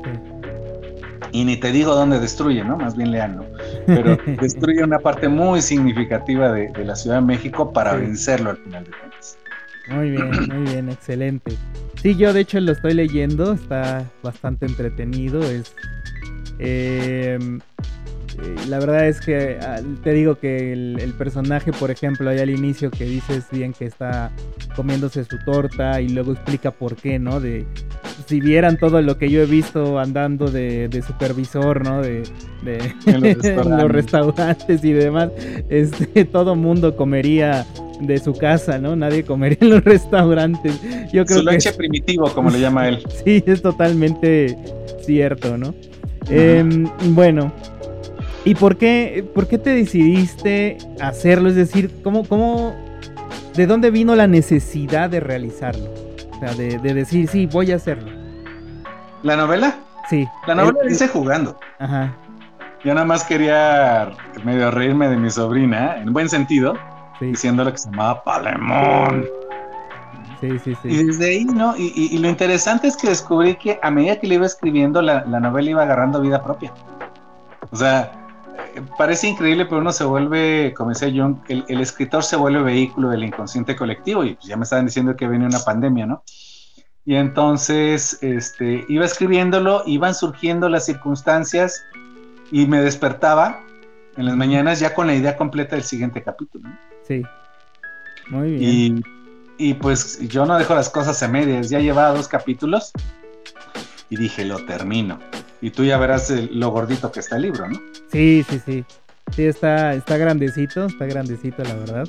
Y 1.32 1.44
ni 1.44 1.56
te 1.56 1.70
digo 1.70 1.94
dónde 1.94 2.18
destruye, 2.18 2.64
¿no? 2.64 2.76
Más 2.76 2.96
bien 2.96 3.12
leanlo. 3.12 3.46
Pero 3.86 4.18
destruye 4.40 4.82
una 4.82 4.98
parte 4.98 5.28
muy 5.28 5.62
significativa 5.62 6.52
de, 6.52 6.84
la 6.84 6.96
Ciudad 6.96 7.16
de 7.16 7.22
México 7.22 7.72
para 7.72 7.94
vencerlo 7.94 8.50
al 8.50 8.56
final 8.56 8.84
de 8.84 8.90
cuentas. 8.90 9.38
Muy 9.88 10.10
bien, 10.10 10.30
muy 10.48 10.72
bien, 10.72 10.88
excelente. 10.88 11.56
Sí, 12.02 12.16
yo 12.16 12.32
de 12.32 12.40
hecho 12.40 12.60
lo 12.60 12.72
estoy 12.72 12.94
leyendo, 12.94 13.52
está 13.52 14.10
bastante 14.22 14.66
entretenido, 14.66 15.42
es 15.42 15.74
Em, 16.62 17.58
eh, 17.58 18.54
la 18.68 18.78
verdad 18.78 19.08
es 19.08 19.20
que 19.20 19.58
te 20.04 20.12
digo 20.12 20.38
que 20.38 20.72
el, 20.72 21.14
personaje, 21.16 21.72
por 21.72 21.90
ejemplo, 21.90 22.28
ahí 22.28 22.38
al 22.38 22.50
inicio 22.50 22.90
que 22.90 23.04
dices 23.04 23.46
bien 23.50 23.72
que 23.72 23.86
está 23.86 24.30
comiéndose 24.76 25.24
su 25.24 25.38
torta 25.44 26.00
y 26.02 26.10
luego 26.10 26.32
explica 26.32 26.70
por 26.70 26.96
qué, 26.96 27.18
¿no? 27.18 27.40
De 27.40 27.64
si 28.26 28.40
vieran 28.40 28.76
todo 28.76 29.00
lo 29.00 29.16
que 29.16 29.30
yo 29.30 29.40
he 29.40 29.46
visto 29.46 29.98
andando 29.98 30.50
de, 30.50 31.02
supervisor, 31.06 31.82
¿no? 31.82 32.02
De, 32.02 32.22
los, 33.06 33.88
restaurantes. 33.88 34.84
y 34.84 34.92
demás, 34.92 35.30
este, 35.70 36.26
todo 36.26 36.54
mundo 36.56 36.94
comería 36.94 37.66
de 38.00 38.18
su 38.18 38.34
casa, 38.34 38.78
¿no? 38.78 38.96
Nadie 38.96 39.24
comería 39.24 39.58
en 39.60 39.70
los 39.70 39.84
restaurantes. 39.84 40.80
Yo 41.12 41.24
creo 41.24 41.38
su 41.38 41.44
leche 41.44 41.72
primitivo, 41.72 42.28
como 42.32 42.50
le 42.50 42.60
llama 42.60 42.88
él. 42.88 43.02
Sí, 43.24 43.42
es 43.46 43.62
totalmente 43.62 44.56
cierto, 45.04 45.58
¿no? 45.58 45.74
Em, 46.28 46.88
bueno, 47.14 47.52
¿y 48.44 48.54
por 48.54 48.76
qué, 48.76 49.24
por 49.34 49.46
qué 49.46 49.58
te 49.58 49.70
decidiste 49.70 50.78
hacerlo? 51.00 51.48
Es 51.48 51.54
decir, 51.54 51.90
¿cómo, 52.02 52.26
cómo, 52.26 52.74
¿de 53.54 53.66
dónde 53.66 53.90
vino 53.90 54.14
la 54.14 54.26
necesidad 54.26 55.10
de 55.10 55.20
realizarlo? 55.20 55.90
O 56.36 56.38
sea, 56.40 56.54
de, 56.54 56.78
decir, 56.78 57.28
sí, 57.28 57.46
voy 57.46 57.72
a 57.72 57.76
hacerlo. 57.76 58.10
¿La 59.22 59.36
novela? 59.36 59.76
Sí. 60.08 60.26
La 60.46 60.54
novela 60.54 60.78
la 60.82 60.90
hice 60.90 61.08
jugando. 61.08 61.58
Ajá. 61.78 62.16
Yo 62.82 62.94
nada 62.94 63.04
más 63.04 63.24
quería 63.24 64.12
medio 64.42 64.70
reírme 64.70 65.08
de 65.08 65.16
mi 65.18 65.30
sobrina, 65.30 65.98
en 65.98 66.14
buen 66.14 66.30
sentido, 66.30 66.78
diciéndole 67.26 67.72
que 67.72 67.78
se 67.78 67.90
llamaba 67.90 68.22
Palemón. 68.24 69.26
Y 70.42 71.04
desde 71.04 71.26
ahí, 71.26 71.44
¿no? 71.44 71.74
Y, 71.76 72.16
lo 72.18 72.28
interesante 72.28 72.88
es 72.88 72.96
que 72.96 73.08
descubrí 73.08 73.56
que 73.56 73.78
a 73.82 73.90
medida 73.90 74.18
que 74.18 74.26
le 74.26 74.36
iba 74.36 74.46
escribiendo, 74.46 75.02
la, 75.02 75.22
novela 75.24 75.70
iba 75.70 75.82
agarrando 75.82 76.20
vida 76.20 76.42
propia. 76.42 76.72
O 77.70 77.76
sea, 77.76 78.10
eh, 78.74 78.80
parece 78.96 79.28
increíble, 79.28 79.66
pero 79.66 79.80
uno 79.80 79.92
se 79.92 80.04
vuelve, 80.04 80.72
como 80.74 80.90
decía 80.90 81.12
John, 81.14 81.42
el, 81.48 81.80
escritor 81.80 82.22
se 82.22 82.36
vuelve 82.36 82.62
vehículo 82.62 83.10
del 83.10 83.24
inconsciente 83.24 83.76
colectivo. 83.76 84.24
Y 84.24 84.34
pues 84.34 84.46
ya 84.46 84.56
me 84.56 84.64
estaban 84.64 84.86
diciendo 84.86 85.14
que 85.14 85.28
viene 85.28 85.44
una 85.44 85.60
pandemia, 85.60 86.06
¿no? 86.06 86.24
Y 87.04 87.16
entonces, 87.16 88.18
este, 88.22 88.84
iba 88.88 89.04
escribiéndolo, 89.04 89.82
iban 89.86 90.14
surgiendo 90.14 90.68
las 90.68 90.86
circunstancias 90.86 91.84
y 92.50 92.66
me 92.66 92.80
despertaba 92.80 93.60
en 94.16 94.26
las 94.26 94.36
mañanas 94.36 94.80
ya 94.80 94.94
con 94.94 95.06
la 95.06 95.14
idea 95.14 95.36
completa 95.36 95.76
del 95.76 95.84
siguiente 95.84 96.22
capítulo. 96.22 96.68
¿no? 96.68 96.89
Sí. 97.10 97.22
Muy 98.30 98.52
bien. 98.52 98.98
Y 98.98 99.20
y 99.60 99.74
pues 99.74 100.18
yo 100.26 100.46
no 100.46 100.56
dejo 100.56 100.74
las 100.74 100.88
cosas 100.88 101.22
a 101.22 101.28
medias. 101.28 101.68
Ya 101.68 101.80
llevaba 101.80 102.16
dos 102.16 102.28
capítulos 102.28 102.92
y 104.08 104.16
dije, 104.16 104.46
lo 104.46 104.64
termino. 104.64 105.18
Y 105.60 105.68
tú 105.70 105.84
ya 105.84 105.98
verás 105.98 106.30
lo 106.30 106.70
gordito 106.70 107.12
que 107.12 107.20
está 107.20 107.36
el 107.36 107.42
libro, 107.42 107.68
¿no? 107.68 107.78
Sí, 108.10 108.42
sí, 108.48 108.58
sí. 108.64 108.84
Sí, 109.32 109.44
está, 109.44 109.92
está 109.92 110.16
grandecito, 110.16 110.86
está 110.86 111.04
grandecito, 111.04 111.62
la 111.62 111.74
verdad. 111.74 112.08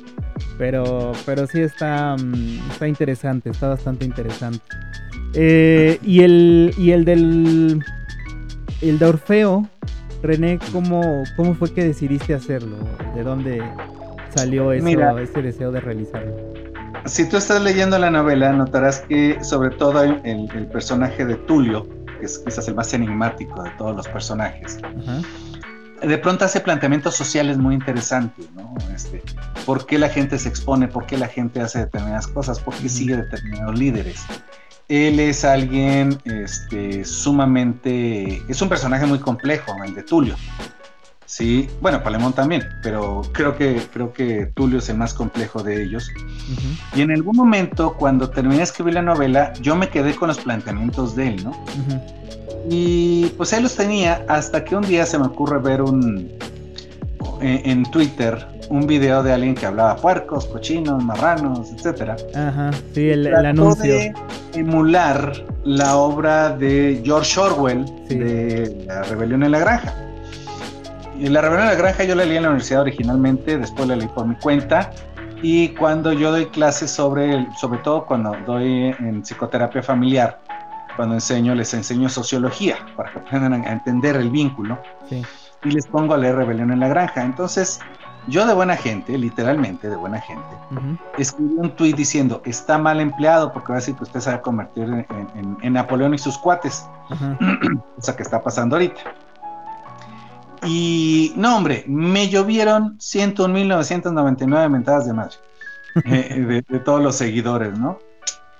Pero, 0.56 1.12
pero 1.26 1.46
sí 1.46 1.60
está, 1.60 2.16
mm, 2.16 2.70
está 2.70 2.88
interesante, 2.88 3.50
está 3.50 3.68
bastante 3.68 4.06
interesante. 4.06 4.64
Eh, 5.34 5.98
y 6.02 6.22
el, 6.22 6.74
y 6.78 6.92
el 6.92 7.04
del, 7.04 7.84
el 8.80 8.98
de 8.98 9.04
Orfeo, 9.04 9.68
René, 10.22 10.58
¿cómo, 10.72 11.22
¿cómo 11.36 11.54
fue 11.54 11.70
que 11.74 11.84
decidiste 11.84 12.32
hacerlo? 12.32 12.78
¿De 13.14 13.22
dónde 13.22 13.62
salió 14.34 14.72
eso, 14.72 15.18
ese 15.18 15.42
deseo 15.42 15.72
de 15.72 15.80
realizarlo? 15.80 16.34
si 17.06 17.28
tú 17.28 17.36
estás 17.36 17.62
leyendo 17.62 17.98
la 17.98 18.10
novela, 18.10 18.52
notarás 18.52 19.00
que 19.00 19.42
sobre 19.42 19.70
todo 19.70 20.02
el, 20.02 20.68
personaje 20.72 21.24
de 21.24 21.36
Tulio, 21.36 21.88
que 22.18 22.26
es 22.26 22.38
quizás 22.38 22.68
el 22.68 22.74
más 22.74 22.92
enigmático 22.94 23.62
de 23.62 23.70
todos 23.70 23.96
los 23.96 24.08
personajes, 24.08 24.78
de 26.00 26.18
pronto 26.18 26.44
hace 26.44 26.60
planteamientos 26.60 27.14
sociales 27.14 27.58
muy 27.58 27.74
interesantes, 27.74 28.50
¿no? 28.52 28.74
Este, 28.94 29.22
¿Por 29.64 29.86
qué 29.86 29.98
la 29.98 30.08
gente 30.08 30.38
se 30.38 30.48
expone? 30.48 30.88
¿Por 30.88 31.06
qué 31.06 31.16
la 31.16 31.28
gente 31.28 31.60
hace 31.60 31.80
determinadas 31.80 32.26
cosas? 32.26 32.58
¿Por 32.58 32.74
qué 32.74 32.88
sigue 32.88 33.16
determinados 33.16 33.78
líderes? 33.78 34.24
Él 34.88 35.20
es 35.20 35.44
alguien 35.44 36.18
este, 36.24 37.04
sumamente, 37.04 38.42
es 38.48 38.60
un 38.60 38.68
personaje 38.68 39.06
muy 39.06 39.20
complejo, 39.20 39.72
el 39.84 39.94
de 39.94 40.02
Tulio. 40.02 40.34
Sí, 41.32 41.66
bueno, 41.80 42.02
Palemón 42.02 42.34
también, 42.34 42.62
pero 42.82 43.22
creo 43.32 43.56
que, 43.56 43.80
creo 43.90 44.12
que 44.12 44.50
Tulio 44.54 44.80
es 44.80 44.90
el 44.90 44.98
más 44.98 45.14
complejo 45.14 45.62
de 45.62 45.82
ellos. 45.82 46.12
Y 46.94 47.00
en 47.00 47.10
algún 47.10 47.34
momento, 47.34 47.94
cuando 47.94 48.28
terminé 48.28 48.58
de 48.58 48.64
escribir 48.64 48.92
la 48.92 49.00
novela, 49.00 49.54
yo 49.62 49.74
me 49.74 49.88
quedé 49.88 50.14
con 50.14 50.28
los 50.28 50.36
planteamientos 50.36 51.16
de 51.16 51.28
él, 51.28 51.42
¿no? 51.42 51.52
Y 52.68 53.28
pues 53.38 53.54
él 53.54 53.62
los 53.62 53.74
tenía 53.74 54.26
hasta 54.28 54.62
que 54.62 54.76
un 54.76 54.82
día 54.82 55.06
se 55.06 55.18
me 55.18 55.24
ocurre 55.24 55.58
ver 55.58 55.80
un 55.80 56.30
en, 57.40 57.82
Twitter 57.84 58.46
un 58.68 58.86
video 58.86 59.22
de 59.22 59.32
alguien 59.32 59.54
que 59.54 59.64
hablaba 59.64 59.96
puercos, 59.96 60.44
cochinos, 60.44 61.02
marranos, 61.02 61.72
etcétera. 61.72 62.14
Ajá, 62.34 62.72
sí, 62.92 63.08
el, 63.08 63.34
anuncio. 63.34 63.90
De 63.90 64.12
emular 64.52 65.32
la 65.64 65.96
obra 65.96 66.50
de 66.50 67.00
George 67.02 67.40
Orwell 67.40 67.86
de 68.10 68.84
La 68.86 69.02
Rebelión 69.04 69.42
en 69.44 69.52
la 69.52 69.60
Granja. 69.60 70.11
Y 71.22 71.28
La 71.28 71.40
Rebelión 71.40 71.68
en 71.68 71.68
la 71.68 71.74
Granja 71.76 72.02
yo 72.02 72.16
la 72.16 72.24
leí 72.24 72.36
en 72.36 72.42
la 72.42 72.48
universidad 72.48 72.80
originalmente, 72.80 73.56
después 73.56 73.86
la 73.86 73.94
leí 73.94 74.08
por 74.08 74.26
mi 74.26 74.34
cuenta. 74.34 74.90
Y 75.40 75.68
cuando 75.68 76.12
yo 76.12 76.32
doy 76.32 76.46
clases 76.46 76.90
sobre, 76.90 77.46
sobre 77.60 77.78
todo 77.78 78.06
cuando 78.06 78.36
doy 78.44 78.92
en 78.98 79.22
psicoterapia 79.22 79.84
familiar, 79.84 80.40
cuando 80.96 81.14
enseño, 81.14 81.54
les 81.54 81.72
enseño 81.74 82.08
sociología 82.08 82.74
para 82.96 83.12
que 83.12 83.20
aprendan 83.20 83.54
a 83.54 83.70
entender 83.70 84.16
el 84.16 84.30
vínculo. 84.30 84.76
Y 85.10 85.70
les 85.70 85.86
pongo 85.86 86.14
a 86.14 86.18
leer 86.18 86.34
Rebelión 86.34 86.72
en 86.72 86.80
la 86.80 86.88
Granja. 86.88 87.22
Entonces, 87.22 87.78
yo 88.26 88.44
de 88.44 88.54
buena 88.54 88.74
gente, 88.74 89.16
literalmente 89.16 89.88
de 89.88 89.94
buena 89.94 90.20
gente, 90.20 90.42
escribí 91.18 91.54
un 91.56 91.70
tuit 91.76 91.94
diciendo, 91.94 92.42
está 92.44 92.78
mal 92.78 93.00
empleado 93.00 93.52
porque 93.52 93.68
va 93.68 93.76
a 93.76 93.78
decir 93.78 93.94
que 93.94 94.02
usted 94.02 94.18
se 94.18 94.30
va 94.30 94.36
a 94.38 94.42
convertir 94.42 95.06
en, 95.62 95.72
Napoleón 95.72 96.14
y 96.14 96.18
sus 96.18 96.36
cuates. 96.36 96.84
o 97.96 98.02
sea, 98.02 98.16
que 98.16 98.24
está 98.24 98.42
pasando 98.42 98.74
ahorita. 98.74 99.02
Y 100.64 101.32
no, 101.36 101.56
hombre, 101.56 101.84
me 101.86 102.28
llovieron 102.28 102.98
101.999 102.98 104.70
mentadas 104.70 105.06
de 105.06 105.12
madre 105.12 105.36
eh, 106.04 106.62
de, 106.68 106.78
todos 106.80 107.02
los 107.02 107.16
seguidores, 107.16 107.76
¿no? 107.78 107.98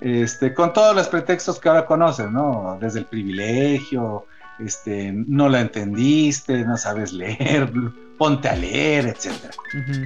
Este, 0.00 0.52
con 0.52 0.72
todos 0.72 0.96
los 0.96 1.06
pretextos 1.08 1.60
que 1.60 1.68
ahora 1.68 1.86
conocen, 1.86 2.32
¿no? 2.32 2.76
Desde 2.80 3.00
el 3.00 3.06
privilegio, 3.06 4.26
este, 4.58 5.12
no 5.12 5.48
la 5.48 5.60
entendiste, 5.60 6.64
no 6.64 6.76
sabes 6.76 7.12
leer, 7.12 7.72
ponte 8.18 8.48
a 8.48 8.56
leer, 8.56 9.06
etc. 9.06 9.30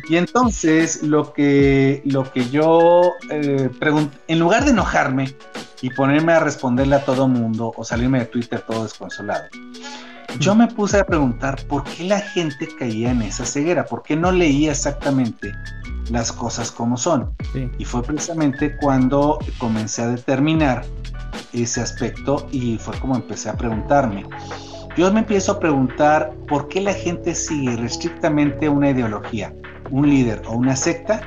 Y 0.08 0.16
entonces 0.16 1.02
lo 1.02 1.32
que, 1.32 2.02
lo 2.04 2.30
que 2.30 2.48
yo 2.50 3.12
eh, 3.30 3.70
en 4.28 4.38
lugar 4.38 4.64
de 4.64 4.70
enojarme 4.70 5.34
y 5.82 5.90
ponerme 5.90 6.32
a 6.32 6.40
responderle 6.40 6.96
a 6.96 7.04
todo 7.04 7.28
mundo 7.28 7.72
o 7.76 7.84
salirme 7.84 8.20
de 8.20 8.26
Twitter 8.26 8.60
todo 8.60 8.84
desconsolado, 8.84 9.44
yo 10.38 10.54
me 10.54 10.66
puse 10.68 10.98
a 10.98 11.06
preguntar 11.06 11.56
por 11.66 11.84
qué 11.84 12.04
la 12.04 12.20
gente 12.20 12.68
caía 12.78 13.10
en 13.10 13.22
esa 13.22 13.44
ceguera, 13.44 13.84
por 13.84 14.02
qué 14.02 14.16
no 14.16 14.32
leía 14.32 14.72
exactamente 14.72 15.52
las 16.10 16.32
cosas 16.32 16.70
como 16.70 16.96
son. 16.96 17.30
Y 17.78 17.84
fue 17.84 18.02
precisamente 18.02 18.76
cuando 18.76 19.38
comencé 19.58 20.02
a 20.02 20.08
determinar 20.08 20.84
ese 21.52 21.80
aspecto 21.80 22.46
y 22.52 22.78
fue 22.78 22.98
como 22.98 23.16
empecé 23.16 23.48
a 23.48 23.56
preguntarme. 23.56 24.24
Yo 24.96 25.12
me 25.12 25.20
empiezo 25.20 25.52
a 25.52 25.60
preguntar 25.60 26.32
por 26.48 26.68
qué 26.68 26.80
la 26.80 26.94
gente 26.94 27.34
sigue 27.34 27.76
restrictamente 27.76 28.68
una 28.68 28.90
ideología, 28.90 29.52
un 29.90 30.08
líder 30.08 30.42
o 30.46 30.56
una 30.56 30.74
secta 30.74 31.20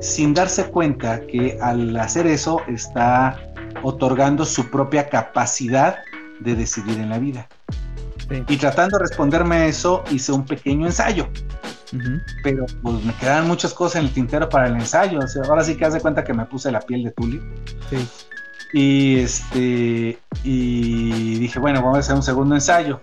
sin 0.00 0.34
darse 0.34 0.64
cuenta 0.64 1.20
que 1.26 1.58
al 1.62 1.96
hacer 1.96 2.26
eso 2.26 2.60
está 2.68 3.40
otorgando 3.82 4.44
su 4.44 4.70
propia 4.70 5.08
capacidad 5.08 5.96
de 6.40 6.54
decidir 6.54 6.98
en 6.98 7.08
la 7.08 7.18
vida. 7.18 7.48
Y 8.48 8.56
tratando 8.56 8.98
de 8.98 9.04
responderme 9.04 9.68
eso, 9.68 10.02
hice 10.10 10.32
un 10.32 10.44
pequeño 10.44 10.86
ensayo. 10.86 11.28
Pero 12.42 12.66
pues 12.82 13.04
me 13.04 13.14
quedaban 13.14 13.46
muchas 13.46 13.72
cosas 13.72 13.96
en 13.96 14.06
el 14.06 14.12
tintero 14.12 14.48
para 14.48 14.66
el 14.66 14.74
ensayo. 14.74 15.20
O 15.20 15.28
sea, 15.28 15.42
ahora 15.44 15.62
sí 15.62 15.76
que 15.76 15.84
hace 15.84 16.00
cuenta 16.00 16.24
que 16.24 16.34
me 16.34 16.44
puse 16.46 16.70
la 16.70 16.80
piel 16.80 17.04
de 17.04 17.10
Tulio. 17.12 17.42
Sí. 17.90 18.08
Y 18.72 19.20
este 19.20 20.18
y 20.42 21.38
dije, 21.38 21.58
bueno, 21.58 21.80
vamos 21.80 21.96
a 21.96 22.00
hacer 22.00 22.16
un 22.16 22.22
segundo 22.22 22.54
ensayo. 22.54 23.00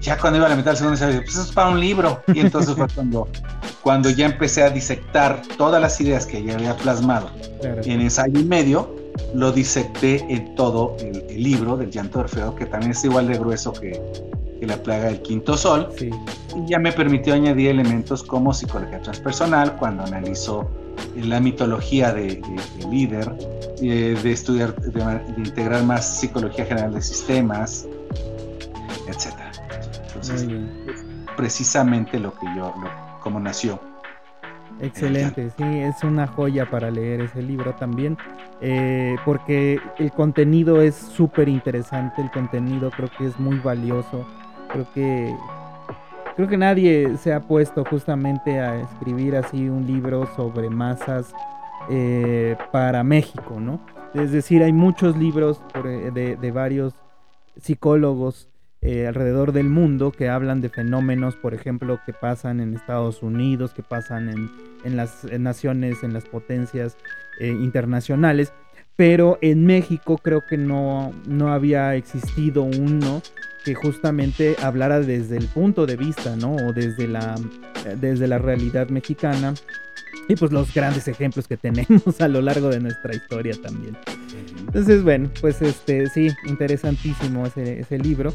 Ya 0.00 0.16
cuando 0.16 0.36
iba 0.36 0.46
a 0.46 0.50
la 0.50 0.56
mitad 0.56 0.70
del 0.70 0.76
segundo 0.76 0.94
ensayo, 0.94 1.18
pues 1.22 1.34
eso 1.34 1.42
es 1.42 1.52
para 1.52 1.70
un 1.70 1.80
libro. 1.80 2.22
Y 2.32 2.38
entonces 2.38 2.76
fue 2.76 2.86
cuando, 2.94 3.28
cuando 3.82 4.10
ya 4.10 4.26
empecé 4.26 4.62
a 4.62 4.70
disectar 4.70 5.42
todas 5.58 5.82
las 5.82 6.00
ideas 6.00 6.26
que 6.26 6.44
ya 6.44 6.54
había 6.54 6.76
plasmado 6.76 7.30
en 7.62 8.00
ensayo 8.00 8.38
y 8.38 8.44
medio, 8.44 8.94
lo 9.34 9.52
disecté 9.52 10.24
en 10.28 10.54
todo 10.54 10.96
el, 11.00 11.26
libro 11.36 11.76
del 11.76 11.90
llanto 11.90 12.20
Orfeo, 12.20 12.54
que 12.54 12.64
también 12.64 12.92
es 12.92 13.04
igual 13.04 13.28
de 13.28 13.36
grueso 13.38 13.72
que, 13.72 14.00
la 14.62 14.82
plaga 14.82 15.06
del 15.06 15.20
quinto 15.22 15.56
sol. 15.56 15.88
Y 16.00 16.10
ya 16.66 16.78
me 16.78 16.92
permitió 16.92 17.34
añadir 17.34 17.70
elementos 17.70 18.22
como 18.22 18.54
psicología 18.54 19.00
transpersonal, 19.00 19.76
cuando 19.76 20.04
analizó 20.04 20.70
la 21.16 21.40
mitología 21.40 22.12
de, 22.12 22.40
líder, 22.90 23.34
eh, 23.82 24.16
de 24.22 24.32
estudiar, 24.32 24.74
de, 24.76 25.22
integrar 25.36 25.82
más 25.84 26.20
psicología 26.20 26.64
general 26.64 26.94
de 26.94 27.02
sistemas, 27.02 27.86
etc. 29.08 29.34
Entonces, 30.06 30.46
precisamente 31.36 32.18
lo 32.18 32.32
que 32.34 32.46
yo, 32.56 32.74
como 33.20 33.40
nació. 33.40 33.80
Excelente, 34.80 35.50
sí, 35.56 35.64
es 35.64 36.04
una 36.04 36.26
joya 36.26 36.68
para 36.68 36.90
leer 36.90 37.22
ese 37.22 37.40
libro 37.40 37.74
también, 37.74 38.18
eh, 38.60 39.16
porque 39.24 39.80
el 39.98 40.12
contenido 40.12 40.82
es 40.82 40.94
súper 40.94 41.48
interesante, 41.48 42.20
el 42.20 42.30
contenido 42.30 42.90
creo 42.90 43.08
que 43.16 43.26
es 43.26 43.38
muy 43.40 43.58
valioso, 43.58 44.26
creo 44.68 44.86
que 44.94 45.34
creo 46.36 46.48
que 46.48 46.58
nadie 46.58 47.16
se 47.16 47.32
ha 47.32 47.40
puesto 47.40 47.84
justamente 47.84 48.60
a 48.60 48.80
escribir 48.80 49.36
así 49.36 49.68
un 49.68 49.86
libro 49.86 50.28
sobre 50.36 50.68
masas 50.68 51.34
eh, 51.88 52.56
para 52.72 53.02
México, 53.02 53.58
¿no? 53.58 53.80
Es 54.14 54.32
decir, 54.32 54.62
hay 54.62 54.72
muchos 54.72 55.16
libros 55.16 55.60
eh, 55.84 56.36
de, 56.40 56.50
varios 56.50 56.94
psicólogos 57.60 58.48
eh, 58.82 59.06
alrededor 59.06 59.52
del 59.52 59.68
mundo 59.68 60.12
que 60.12 60.28
hablan 60.28 60.60
de 60.60 60.68
fenómenos, 60.68 61.36
por 61.36 61.54
ejemplo, 61.54 61.98
que 62.04 62.12
pasan 62.12 62.60
en 62.60 62.74
Estados 62.74 63.22
Unidos, 63.22 63.72
que 63.72 63.82
pasan 63.82 64.28
en, 64.84 64.96
las 64.96 65.24
naciones, 65.24 66.02
en 66.02 66.12
las 66.12 66.24
potencias 66.24 66.96
internacionales, 67.40 68.52
pero 68.94 69.38
en 69.42 69.66
México 69.66 70.18
creo 70.18 70.46
que 70.46 70.56
no, 70.56 71.12
no 71.26 71.52
había 71.52 71.94
existido 71.96 72.62
uno 72.62 73.20
que 73.66 73.74
justamente 73.74 74.54
hablara 74.62 75.00
desde 75.00 75.36
el 75.36 75.48
punto 75.48 75.86
de 75.86 75.96
vista, 75.96 76.36
¿no? 76.36 76.54
O 76.54 76.72
desde 76.72 77.08
la, 77.08 77.34
desde 77.96 78.28
la 78.28 78.38
realidad 78.38 78.90
mexicana. 78.90 79.54
Y 80.28 80.36
pues 80.36 80.52
los 80.52 80.72
grandes 80.72 81.08
ejemplos 81.08 81.48
que 81.48 81.56
tenemos 81.56 82.20
a 82.20 82.28
lo 82.28 82.40
largo 82.42 82.68
de 82.68 82.78
nuestra 82.78 83.12
historia 83.16 83.54
también. 83.60 83.96
Entonces, 84.60 85.02
bueno, 85.02 85.30
pues 85.40 85.60
este, 85.62 86.06
sí, 86.06 86.28
interesantísimo 86.46 87.44
ese, 87.44 87.80
ese 87.80 87.98
libro. 87.98 88.32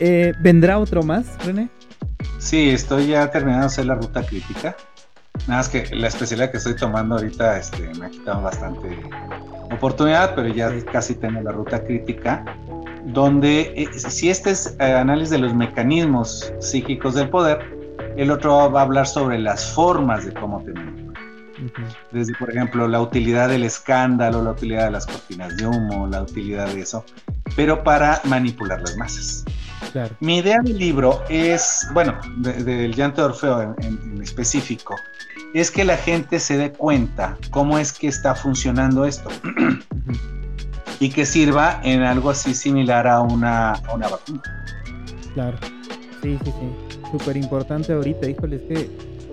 Eh, 0.00 0.34
¿Vendrá 0.40 0.78
otro 0.78 1.02
más, 1.02 1.26
René? 1.46 1.70
Sí, 2.38 2.68
estoy 2.68 3.06
ya 3.06 3.30
terminando 3.30 3.62
de 3.62 3.66
hacer 3.68 3.86
la 3.86 3.94
ruta 3.94 4.22
crítica. 4.22 4.76
Nada 5.46 5.60
más 5.60 5.70
que 5.70 5.86
la 5.96 6.08
especialidad 6.08 6.50
que 6.50 6.58
estoy 6.58 6.76
tomando 6.76 7.14
ahorita 7.14 7.58
este, 7.58 7.90
me 7.98 8.06
ha 8.06 8.10
quitado 8.10 8.42
bastante 8.42 9.00
oportunidad, 9.72 10.34
pero 10.34 10.48
ya 10.48 10.70
casi 10.92 11.14
tengo 11.14 11.40
la 11.40 11.52
ruta 11.52 11.82
crítica 11.82 12.44
donde 13.06 13.72
eh, 13.76 13.88
si 13.98 14.30
este 14.30 14.50
es 14.50 14.76
eh, 14.78 14.84
análisis 14.84 15.30
de 15.30 15.38
los 15.38 15.54
mecanismos 15.54 16.52
psíquicos 16.60 17.14
del 17.14 17.28
poder, 17.28 17.58
el 18.16 18.30
otro 18.30 18.70
va 18.70 18.80
a 18.80 18.84
hablar 18.84 19.06
sobre 19.06 19.38
las 19.38 19.72
formas 19.72 20.24
de 20.24 20.32
cómo 20.34 20.62
tenerlo. 20.62 21.12
Desde, 22.12 22.34
por 22.34 22.50
ejemplo, 22.50 22.86
la 22.86 23.00
utilidad 23.00 23.48
del 23.48 23.64
escándalo, 23.64 24.42
la 24.42 24.52
utilidad 24.52 24.84
de 24.84 24.90
las 24.92 25.06
cortinas 25.06 25.56
de 25.56 25.66
humo, 25.66 26.06
la 26.06 26.22
utilidad 26.22 26.68
de 26.68 26.82
eso, 26.82 27.04
pero 27.56 27.82
para 27.82 28.20
manipular 28.24 28.80
las 28.80 28.96
masas. 28.96 29.44
Mi 30.20 30.38
idea 30.38 30.58
del 30.62 30.78
libro 30.78 31.22
es, 31.28 31.86
bueno, 31.92 32.18
del 32.38 32.94
llanto 32.94 33.22
de 33.22 33.28
Orfeo 33.28 33.74
en, 33.80 34.22
específico, 34.22 34.94
es 35.54 35.70
que 35.70 35.84
la 35.84 35.96
gente 35.96 36.38
se 36.40 36.58
dé 36.58 36.72
cuenta 36.72 37.36
cómo 37.50 37.78
es 37.78 37.92
que 37.92 38.08
está 38.08 38.34
funcionando 38.34 39.04
esto 39.04 39.30
y 41.00 41.10
que 41.10 41.24
sirva 41.24 41.80
en 41.84 42.02
algo 42.02 42.30
así 42.30 42.54
similar 42.54 43.06
a 43.06 43.20
una, 43.20 43.80
una 43.94 44.08
vacuna. 44.08 44.42
Claro, 45.34 45.58
sí, 46.22 46.38
sí, 46.44 46.50
sí. 46.50 46.98
Súper 47.12 47.36
importante 47.36 47.92
ahorita, 47.92 48.28
híjole, 48.28 48.56
es 48.56 48.62
que 48.62 48.90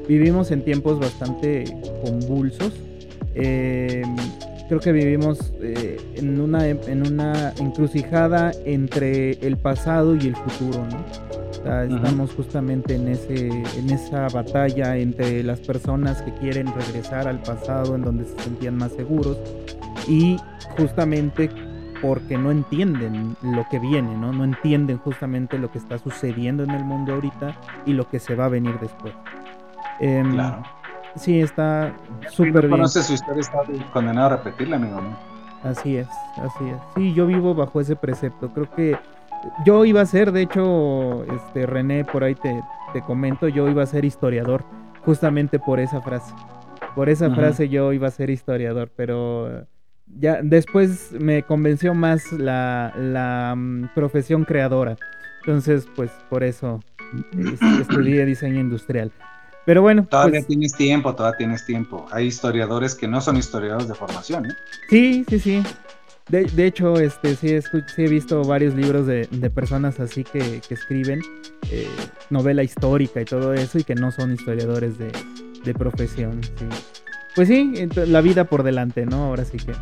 vivimos 0.07 0.51
en 0.51 0.63
tiempos 0.63 0.99
bastante 0.99 1.65
convulsos. 2.03 2.73
Em, 3.33 4.15
creo 4.69 4.79
que 4.79 4.91
vivimos 4.91 5.53
eh, 5.61 5.97
en, 6.15 6.39
una, 6.39 6.67
en 6.67 7.05
una 7.05 7.53
encrucijada 7.59 8.51
entre 8.65 9.31
el 9.45 9.57
pasado 9.57 10.15
y 10.15 10.27
el 10.27 10.35
futuro, 10.35 10.85
¿no? 10.85 11.35
estamos 11.65 12.31
justamente 12.35 12.93
en, 12.93 13.07
ese, 13.07 13.47
en 13.47 13.89
esa 13.89 14.27
batalla 14.27 14.97
entre 14.97 15.41
las 15.41 15.59
personas 15.59 16.21
que 16.21 16.31
quieren 16.35 16.67
regresar 16.73 17.27
al 17.27 17.41
pasado 17.41 17.95
en 17.95 18.03
donde 18.03 18.25
se 18.25 18.43
sentían 18.43 18.77
más 18.77 18.91
seguros 18.91 19.37
y 20.07 20.37
justamente 20.77 21.49
porque 22.01 22.37
no 22.37 22.51
entienden 22.51 23.35
lo 23.41 23.65
que 23.69 23.79
viene, 23.79 24.15
¿no? 24.17 24.31
No 24.31 24.43
entienden 24.43 24.97
justamente 24.97 25.57
lo 25.57 25.71
que 25.71 25.77
está 25.77 25.97
sucediendo 25.97 26.63
en 26.63 26.71
el 26.71 26.83
mundo 26.83 27.13
ahorita 27.13 27.55
y 27.85 27.93
lo 27.93 28.07
que 28.09 28.19
se 28.19 28.35
va 28.35 28.45
a 28.45 28.49
venir 28.49 28.77
después. 28.79 29.13
Em, 29.99 30.33
claro. 30.33 30.63
Sí, 31.15 31.39
está 31.39 31.93
súper 32.29 32.67
bien. 32.67 32.71
conoce 32.71 33.01
su 33.01 33.13
historia, 33.13 33.41
está 33.41 33.59
condenado 33.93 34.27
a 34.27 34.37
repetirla, 34.37 34.75
amigo. 34.75 35.01
Así 35.63 35.97
es, 35.97 36.07
así 36.37 36.69
es. 36.69 36.77
Sí, 36.95 37.13
yo 37.13 37.25
vivo 37.25 37.55
bajo 37.55 37.79
ese 37.79 37.95
precepto. 37.95 38.49
Creo 38.53 38.69
que 38.69 38.97
yo 39.65 39.85
iba 39.85 40.01
a 40.01 40.05
ser, 40.05 40.31
de 40.31 40.41
hecho, 40.41 41.23
este 41.23 41.65
René, 41.65 42.03
por 42.03 42.23
ahí 42.23 42.35
te, 42.35 42.61
te 42.93 43.01
comento, 43.01 43.47
yo 43.47 43.67
iba 43.69 43.81
a 43.81 43.87
ser 43.87 44.05
historiador, 44.05 44.63
justamente 45.03 45.57
por 45.57 45.79
esa 45.79 46.01
frase. 46.01 46.33
Por 46.95 47.09
esa 47.09 47.29
frase 47.31 47.67
yo 47.67 47.93
iba 47.93 48.07
a 48.07 48.11
ser 48.11 48.29
historiador, 48.29 48.91
pero 48.95 49.65
ya 50.07 50.41
después 50.41 51.11
me 51.13 51.43
convenció 51.43 51.93
más 51.93 52.31
la, 52.31 52.93
la 52.97 53.53
mm, 53.55 53.93
profesión 53.93 54.45
creadora. 54.45 54.97
Entonces, 55.41 55.87
pues 55.95 56.11
por 56.29 56.43
eso 56.43 56.83
estudié 57.79 58.25
diseño 58.25 58.59
industrial. 58.59 59.11
Pero 59.65 59.81
bueno. 59.81 60.05
Todavía 60.05 60.39
pues 60.39 60.47
tienes 60.47 60.75
tiempo, 60.75 61.15
todavía 61.15 61.37
tienes 61.37 61.65
tiempo. 61.65 62.05
Hay 62.11 62.27
historiadores 62.27 62.95
que 62.95 63.07
no 63.07 63.19
son 63.19 63.37
historiadores 63.37 63.87
de 63.87 63.95
formación, 63.95 64.45
¿eh? 64.45 64.55
Sí, 64.89 65.25
sí, 65.27 65.39
sí. 65.39 65.63
De, 66.29 66.45
de 66.45 66.65
hecho, 66.65 66.95
este, 66.99 67.35
sí, 67.35 67.59
he 67.97 68.07
visto 68.07 68.43
varios 68.43 68.73
libros 68.73 69.05
de, 69.05 69.27
de 69.29 69.49
personas 69.51 69.99
así 69.99 70.23
que, 70.23 70.61
que 70.67 70.73
escriben 70.73 71.21
eh, 71.69 71.87
novela 72.31 72.63
histórica 72.63 73.21
y 73.21 73.25
todo 73.25 73.53
eso 73.53 73.77
y 73.77 73.83
que 73.83 73.93
no 73.93 74.11
son 74.11 74.33
historiadores 74.33 74.97
de, 74.97 75.11
de 75.63 75.73
profesión. 75.73 76.41
Sí. 76.43 76.65
Pues 77.35 77.47
sí, 77.49 77.73
la 78.07 78.21
vida 78.21 78.45
por 78.45 78.63
delante, 78.63 79.05
¿no? 79.05 79.25
Ahora 79.25 79.43
sí 79.43 79.57
que 79.57 79.73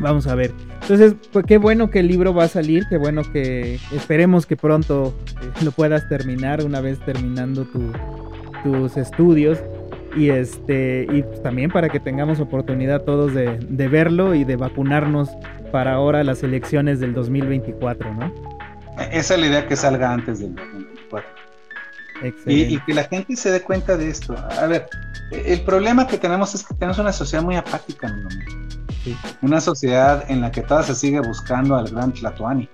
vamos 0.00 0.26
a 0.26 0.34
ver. 0.34 0.52
Entonces, 0.82 1.14
pues 1.32 1.46
qué 1.46 1.58
bueno 1.58 1.90
que 1.90 2.00
el 2.00 2.08
libro 2.08 2.34
va 2.34 2.44
a 2.44 2.48
salir, 2.48 2.84
qué 2.88 2.98
bueno 2.98 3.22
que 3.32 3.78
esperemos 3.92 4.46
que 4.46 4.56
pronto 4.56 5.14
eh, 5.42 5.46
lo 5.64 5.72
puedas 5.72 6.08
terminar 6.08 6.64
una 6.64 6.80
vez 6.80 6.98
terminando 7.00 7.66
tus 8.64 8.96
estudios 8.96 9.58
y 10.16 10.28
este 10.28 11.06
y 11.10 11.22
también 11.42 11.70
para 11.70 11.88
que 11.88 11.98
tengamos 11.98 12.38
oportunidad 12.38 13.02
todos 13.02 13.32
de, 13.34 13.88
verlo 13.88 14.34
y 14.34 14.44
de 14.44 14.56
vacunarnos 14.56 15.30
para 15.70 15.94
ahora 15.94 16.22
las 16.22 16.42
elecciones 16.42 17.00
del 17.00 17.14
2024, 17.14 18.14
¿no? 18.14 18.32
Esa 19.10 19.34
es 19.34 19.40
la 19.40 19.46
idea 19.46 19.66
que 19.66 19.74
salga 19.74 20.12
antes 20.12 20.40
del 20.40 20.54
2024. 20.54 20.71
Y, 22.46 22.74
y, 22.74 22.80
que 22.80 22.94
la 22.94 23.04
gente 23.04 23.36
se 23.36 23.50
dé 23.50 23.62
cuenta 23.62 23.96
de 23.96 24.08
esto. 24.08 24.34
A 24.36 24.66
ver, 24.66 24.88
el 25.30 25.60
problema 25.62 26.06
que 26.06 26.18
tenemos 26.18 26.54
es 26.54 26.64
que 26.64 26.74
tenemos 26.74 26.98
una 26.98 27.12
sociedad 27.12 27.42
muy 27.42 27.56
apática, 27.56 28.08
mi 28.08 28.22
sí. 29.04 29.16
Una 29.40 29.60
sociedad 29.60 30.24
en 30.30 30.40
la 30.40 30.50
que 30.50 30.62
toda 30.62 30.82
se 30.82 30.94
sigue 30.94 31.20
buscando 31.20 31.76
al 31.76 31.88
gran 31.88 32.12
Tlatuani. 32.12 32.68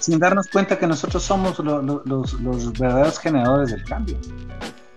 Sin 0.00 0.18
darnos 0.18 0.48
cuenta 0.48 0.78
que 0.78 0.86
nosotros 0.86 1.22
somos 1.22 1.58
los 1.58 2.78
verdaderos 2.78 3.18
generadores 3.18 3.70
del 3.70 3.84
cambio. 3.84 4.18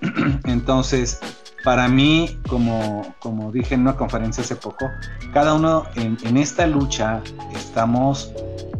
Entonces, 0.45 1.19
para 1.65 1.87
mí, 1.87 2.39
como, 2.47 3.15
como 3.19 3.51
dije 3.51 3.75
en 3.75 3.81
una 3.81 3.95
conferencia 3.95 4.43
hace 4.43 4.55
poco, 4.55 4.89
cada 5.33 5.55
uno 5.55 5.85
en, 5.95 6.37
esta 6.37 6.67
lucha 6.67 7.21
estamos 7.53 8.31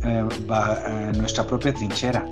eh, 0.04 0.28
en 0.88 1.18
nuestra 1.18 1.46
propia 1.46 1.74
trinchera. 1.74 2.24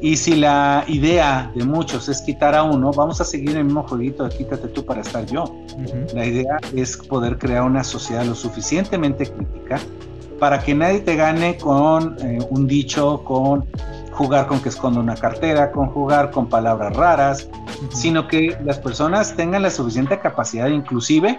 Y 0.00 0.16
si 0.16 0.36
la 0.36 0.84
idea 0.86 1.50
de 1.54 1.64
muchos 1.64 2.08
es 2.08 2.22
quitar 2.22 2.54
a 2.54 2.62
uno, 2.62 2.92
vamos 2.92 3.20
a 3.20 3.24
seguir 3.24 3.56
el 3.56 3.64
mismo 3.64 3.82
jueguito 3.82 4.24
de 4.24 4.36
quítate 4.36 4.68
tú 4.68 4.84
para 4.84 5.00
estar 5.00 5.26
yo. 5.26 5.44
La 6.14 6.24
idea 6.24 6.58
es 6.74 6.96
poder 6.96 7.38
crear 7.38 7.62
una 7.64 7.82
sociedad 7.82 8.24
lo 8.24 8.34
suficientemente 8.34 9.26
crítica 9.26 9.80
para 10.38 10.60
que 10.60 10.74
nadie 10.74 11.00
te 11.00 11.16
gane 11.16 11.56
con 11.56 12.16
eh, 12.20 12.38
un 12.50 12.66
dicho, 12.66 13.24
con 13.24 13.66
jugar 14.12 14.46
con 14.46 14.60
que 14.60 14.68
esconda 14.68 15.00
una 15.00 15.16
cartera, 15.16 15.70
con 15.72 15.88
jugar 15.88 16.30
con 16.30 16.48
palabras 16.48 16.96
raras, 16.96 17.48
sino 17.90 18.26
que 18.26 18.56
las 18.64 18.78
personas 18.78 19.34
tengan 19.34 19.62
la 19.62 19.70
suficiente 19.70 20.18
capacidad 20.18 20.68
inclusive 20.68 21.38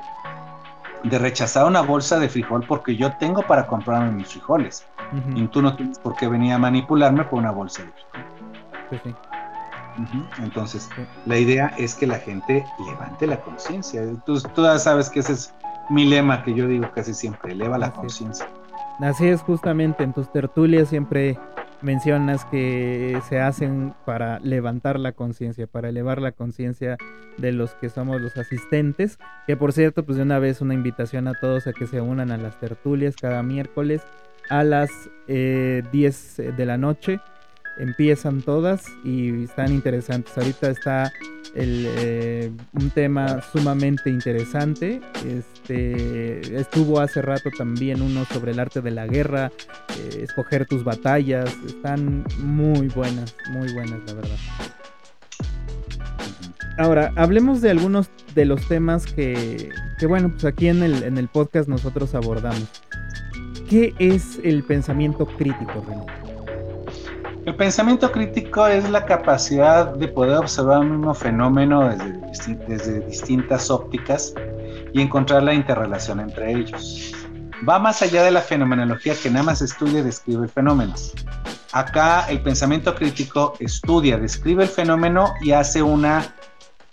de 1.03 1.17
rechazar 1.17 1.65
una 1.65 1.81
bolsa 1.81 2.19
de 2.19 2.29
frijol 2.29 2.65
porque 2.67 2.95
yo 2.95 3.11
tengo 3.19 3.41
para 3.43 3.67
comprarme 3.67 4.11
mis 4.11 4.27
frijoles. 4.27 4.85
Y 5.35 5.47
tú 5.47 5.61
no 5.61 5.75
tienes 5.75 5.97
por 5.97 6.15
qué 6.15 6.27
venir 6.27 6.53
a 6.53 6.59
manipularme 6.59 7.23
por 7.23 7.39
una 7.39 7.51
bolsa 7.51 7.83
de 7.83 7.89
frijol. 7.89 8.28
Entonces, 10.39 10.89
la 11.25 11.37
idea 11.37 11.73
es 11.77 11.95
que 11.95 12.07
la 12.07 12.19
gente 12.19 12.65
levante 12.87 13.27
la 13.27 13.41
conciencia. 13.41 14.01
Tú, 14.25 14.41
tú 14.55 14.63
ya 14.63 14.79
sabes 14.79 15.09
que 15.09 15.19
ese 15.19 15.33
es 15.33 15.53
mi 15.89 16.05
lema 16.05 16.43
que 16.43 16.53
yo 16.53 16.67
digo 16.67 16.89
casi 16.93 17.13
siempre, 17.13 17.53
eleva 17.53 17.77
la 17.77 17.91
conciencia. 17.91 18.47
Así 18.99 19.27
es, 19.27 19.41
justamente 19.41 20.03
en 20.03 20.13
tus 20.13 20.31
tertulias 20.31 20.89
siempre 20.89 21.37
mencionas 21.81 22.43
que 22.45 23.19
se 23.29 23.39
hacen 23.39 23.93
para 24.05 24.39
levantar 24.39 24.99
la 24.99 25.13
conciencia, 25.13 25.67
para 25.67 25.89
elevar 25.89 26.21
la 26.21 26.33
conciencia 26.33 26.97
de 27.37 27.51
los 27.53 27.73
que 27.75 27.89
somos 27.89 28.19
los 28.19 28.35
asistentes, 28.37 29.17
que 29.47 29.55
por 29.55 29.71
cierto, 29.71 30.05
pues 30.05 30.17
de 30.17 30.23
una 30.23 30.39
vez 30.39 30.61
una 30.61 30.73
invitación 30.73 31.27
a 31.27 31.33
todos 31.39 31.67
a 31.67 31.73
que 31.73 31.87
se 31.87 32.01
unan 32.01 32.31
a 32.31 32.37
las 32.37 32.59
tertulias 32.59 33.15
cada 33.15 33.41
miércoles 33.43 34.01
a 34.49 34.63
las 34.63 34.89
10 35.27 35.29
eh, 35.29 36.51
de 36.51 36.65
la 36.65 36.77
noche 36.77 37.21
empiezan 37.79 38.41
todas 38.41 38.85
y 39.03 39.43
están 39.43 39.73
interesantes. 39.73 40.37
Ahorita 40.37 40.69
está 40.69 41.11
eh, 41.55 42.51
un 42.73 42.89
tema 42.91 43.41
sumamente 43.51 44.09
interesante. 44.09 45.01
Este, 45.25 46.55
estuvo 46.59 46.99
hace 46.99 47.21
rato 47.21 47.49
también 47.57 48.01
uno 48.01 48.25
sobre 48.25 48.51
el 48.51 48.59
arte 48.59 48.81
de 48.81 48.91
la 48.91 49.07
guerra, 49.07 49.51
eh, 49.97 50.21
escoger 50.23 50.65
tus 50.67 50.83
batallas. 50.83 51.55
Están 51.65 52.25
muy 52.39 52.87
buenas, 52.89 53.35
muy 53.51 53.71
buenas, 53.73 53.99
la 54.07 54.13
verdad. 54.13 54.37
Ahora, 56.77 57.11
hablemos 57.17 57.61
de 57.61 57.71
algunos 57.71 58.09
de 58.35 58.45
los 58.45 58.65
temas 58.67 59.05
que, 59.05 59.69
que 59.97 60.05
bueno, 60.05 60.29
pues 60.31 60.45
aquí 60.45 60.69
en 60.69 60.81
el, 60.83 61.03
en 61.03 61.17
el 61.17 61.27
podcast 61.27 61.67
nosotros 61.67 62.15
abordamos. 62.15 62.69
¿Qué 63.69 63.93
es 63.99 64.39
el 64.43 64.63
pensamiento 64.63 65.25
crítico, 65.25 65.85
René? 65.87 66.28
El 67.45 67.55
pensamiento 67.55 68.11
crítico 68.11 68.67
es 68.67 68.89
la 68.89 69.05
capacidad 69.05 69.93
de 69.93 70.07
poder 70.09 70.37
observar 70.37 70.79
un 70.79 70.91
mismo 70.91 71.13
fenómeno 71.13 71.89
desde, 71.89 72.55
desde 72.67 72.99
distintas 73.01 73.71
ópticas 73.71 74.33
y 74.93 75.01
encontrar 75.01 75.43
la 75.43 75.53
interrelación 75.53 76.19
entre 76.19 76.51
ellos. 76.51 77.13
Va 77.67 77.79
más 77.79 78.01
allá 78.01 78.23
de 78.23 78.31
la 78.31 78.41
fenomenología 78.41 79.15
que 79.15 79.29
nada 79.29 79.43
más 79.43 79.61
estudia 79.61 79.99
y 79.99 80.03
describe 80.03 80.43
el 80.43 80.49
fenómeno. 80.49 80.93
Acá 81.71 82.25
el 82.29 82.41
pensamiento 82.41 82.93
crítico 82.93 83.53
estudia, 83.59 84.17
describe 84.17 84.63
el 84.63 84.69
fenómeno 84.69 85.33
y 85.41 85.51
hace 85.51 85.81
una 85.81 86.35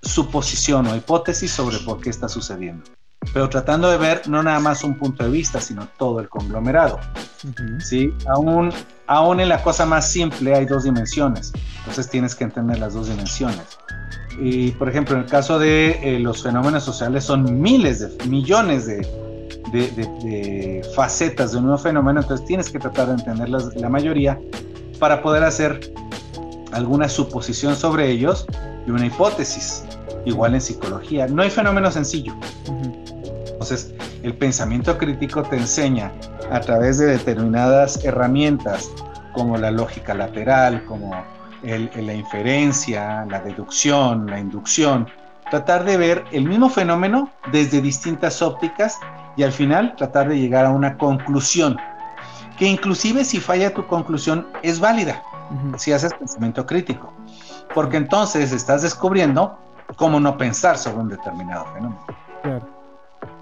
suposición 0.02 0.86
o 0.86 0.96
hipótesis 0.96 1.50
sobre 1.50 1.78
por 1.78 2.00
qué 2.00 2.10
está 2.10 2.28
sucediendo 2.28 2.95
pero 3.32 3.48
tratando 3.48 3.90
de 3.90 3.96
ver 3.96 4.28
no 4.28 4.42
nada 4.42 4.60
más 4.60 4.84
un 4.84 4.96
punto 4.96 5.24
de 5.24 5.30
vista, 5.30 5.60
sino 5.60 5.88
todo 5.98 6.20
el 6.20 6.28
conglomerado. 6.28 6.98
¿sí? 7.78 8.12
Aún, 8.28 8.72
aún 9.06 9.40
en 9.40 9.48
la 9.48 9.62
cosa 9.62 9.86
más 9.86 10.10
simple 10.10 10.54
hay 10.54 10.66
dos 10.66 10.84
dimensiones, 10.84 11.52
entonces 11.78 12.08
tienes 12.08 12.34
que 12.34 12.44
entender 12.44 12.78
las 12.78 12.94
dos 12.94 13.08
dimensiones. 13.08 13.78
Y 14.38 14.72
por 14.72 14.88
ejemplo, 14.88 15.16
en 15.16 15.22
el 15.22 15.28
caso 15.28 15.58
de 15.58 15.98
eh, 16.02 16.18
los 16.18 16.42
fenómenos 16.42 16.84
sociales 16.84 17.24
son 17.24 17.60
miles 17.60 18.00
de 18.00 18.26
millones 18.26 18.86
de, 18.86 18.96
de, 19.72 19.90
de, 19.90 20.82
facetas 20.94 21.52
de 21.52 21.58
un 21.58 21.64
nuevo 21.64 21.78
fenómeno, 21.78 22.20
entonces 22.20 22.46
tienes 22.46 22.70
que 22.70 22.78
tratar 22.78 23.06
de 23.08 23.14
entender 23.14 23.48
la 23.48 23.88
mayoría 23.88 24.38
para 24.98 25.22
poder 25.22 25.44
hacer 25.44 25.92
alguna 26.72 27.08
suposición 27.08 27.76
sobre 27.76 28.10
ellos 28.10 28.46
y 28.86 28.90
una 28.90 29.06
hipótesis. 29.06 29.84
Igual 30.24 30.54
en 30.54 30.60
psicología, 30.60 31.28
no 31.28 31.42
hay 31.42 31.50
fenómeno 31.50 31.90
sencillo. 31.90 32.34
Entonces, 33.68 33.92
el 34.22 34.32
pensamiento 34.34 34.96
crítico 34.96 35.42
te 35.42 35.56
enseña 35.56 36.12
a 36.52 36.60
través 36.60 36.98
de 36.98 37.06
determinadas 37.06 38.04
herramientas 38.04 38.92
como 39.32 39.56
la 39.56 39.72
lógica 39.72 40.14
lateral, 40.14 40.84
como 40.84 41.12
la 41.64 42.14
inferencia, 42.14 43.26
la 43.28 43.40
deducción, 43.40 44.26
la 44.26 44.38
inducción, 44.38 45.08
tratar 45.50 45.84
de 45.84 45.96
ver 45.96 46.24
el 46.30 46.44
mismo 46.44 46.70
fenómeno 46.70 47.28
desde 47.50 47.80
distintas 47.80 48.40
ópticas 48.40 49.00
y 49.36 49.42
al 49.42 49.50
final 49.50 49.96
tratar 49.96 50.28
de 50.28 50.38
llegar 50.38 50.64
a 50.64 50.70
una 50.70 50.96
conclusión, 50.96 51.76
que 52.56 52.68
inclusive 52.68 53.24
si 53.24 53.40
falla 53.40 53.74
tu 53.74 53.84
conclusión 53.88 54.46
es 54.62 54.78
válida, 54.78 55.24
si 55.76 55.92
haces 55.92 56.14
pensamiento 56.14 56.64
crítico, 56.66 57.12
porque 57.74 57.96
entonces 57.96 58.52
estás 58.52 58.82
descubriendo 58.82 59.58
cómo 59.96 60.20
no 60.20 60.38
pensar 60.38 60.78
sobre 60.78 60.98
un 60.98 61.08
determinado 61.08 61.66
fenómeno. 61.74 62.06
Claro. 62.44 62.75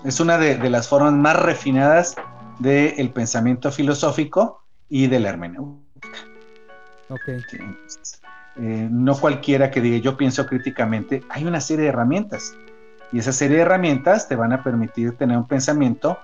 Es 0.04 0.20
una 0.20 0.36
de, 0.36 0.70
las 0.70 0.88
formas 0.88 1.14
más 1.14 1.36
refinadas 1.36 2.14
del 2.58 3.10
pensamiento 3.10 3.72
filosófico 3.72 4.62
y 4.88 5.06
de 5.06 5.18
la 5.18 5.30
hermenéutica. 5.30 6.18
Okay. 7.08 7.40
Eh, 8.56 8.88
no 8.90 9.16
cualquiera 9.18 9.70
que 9.70 9.80
diga 9.80 9.98
yo 9.98 10.16
pienso 10.16 10.46
críticamente, 10.46 11.22
hay 11.28 11.44
una 11.44 11.60
serie 11.60 11.84
de 11.84 11.88
herramientas 11.88 12.54
y 13.12 13.18
esa 13.18 13.32
serie 13.32 13.56
de 13.56 13.62
herramientas 13.62 14.28
te 14.28 14.36
van 14.36 14.52
a 14.52 14.62
permitir 14.62 15.16
tener 15.16 15.36
un 15.36 15.48
pensamiento 15.48 16.18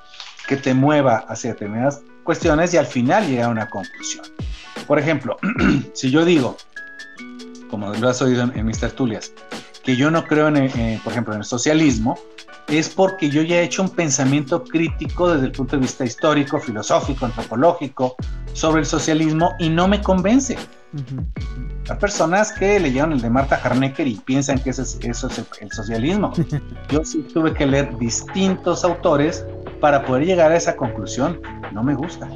que 0.46 0.56
te 0.56 0.74
mueva 0.74 1.24
hacia 1.28 1.52
determinadas 1.52 2.02
cuestiones 2.22 2.74
y 2.74 2.76
al 2.76 2.86
final 2.86 3.26
llegar 3.26 3.46
a 3.46 3.48
una 3.48 3.70
conclusión. 3.70 4.26
Por 4.86 4.98
ejemplo, 4.98 5.38
si 5.94 6.10
yo 6.10 6.24
digo, 6.24 6.56
como 7.70 7.94
lo 7.94 8.08
has 8.08 8.20
oído 8.20 8.42
en, 8.42 8.66
mis 8.66 8.78
tertulias, 8.78 9.32
que 9.82 9.96
yo 9.96 10.10
no 10.10 10.26
creo, 10.26 10.48
en, 10.48 11.00
por 11.00 11.12
ejemplo, 11.12 11.34
en 11.34 11.40
el 11.40 11.46
socialismo, 11.46 12.18
es 12.70 12.88
porque 12.88 13.28
yo 13.28 13.42
ya 13.42 13.56
he 13.56 13.64
hecho 13.64 13.82
un 13.82 13.90
pensamiento 13.90 14.62
crítico 14.64 15.32
desde 15.32 15.46
el 15.46 15.52
punto 15.52 15.76
de 15.76 15.82
vista 15.82 16.04
histórico, 16.04 16.60
filosófico, 16.60 17.26
antropológico 17.26 18.16
sobre 18.52 18.80
el 18.80 18.86
socialismo 18.86 19.54
y 19.58 19.68
no 19.68 19.88
me 19.88 20.00
convence. 20.00 20.56
Hay 21.88 21.96
personas 21.96 22.52
que 22.52 22.78
leyeron 22.78 23.12
el 23.12 23.20
de 23.20 23.30
Marta 23.30 23.60
Harnecker 23.62 24.06
y 24.06 24.14
piensan 24.16 24.58
que 24.58 24.70
eso 24.70 24.82
es, 24.82 24.98
eso 25.02 25.28
es 25.28 25.38
el, 25.60 25.72
socialismo. 25.72 26.32
Yo 26.90 27.04
sí 27.04 27.26
tuve 27.32 27.54
que 27.54 27.66
leer 27.66 27.96
distintos 27.98 28.84
autores 28.84 29.44
para 29.80 30.04
poder 30.04 30.26
llegar 30.26 30.52
a 30.52 30.56
esa 30.56 30.76
conclusión. 30.76 31.40
No 31.72 31.82
me 31.82 31.94
gusta. 31.94 32.28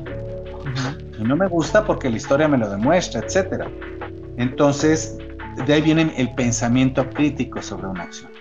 Y 1.18 1.23
no 1.23 1.37
me 1.37 1.47
gusta 1.47 1.85
porque 1.85 2.11
la 2.11 2.16
historia 2.16 2.49
me 2.49 2.59
lo 2.59 2.68
demuestra, 2.68 3.20
etcétera. 3.20 3.68
Entonces, 4.37 5.16
de 5.66 5.73
ahí 5.73 5.83
viene 5.83 6.12
el 6.16 6.35
pensamiento 6.35 7.09
crítico 7.11 7.62
sobre 7.62 7.87
una 7.87 8.05
acción. 8.05 8.34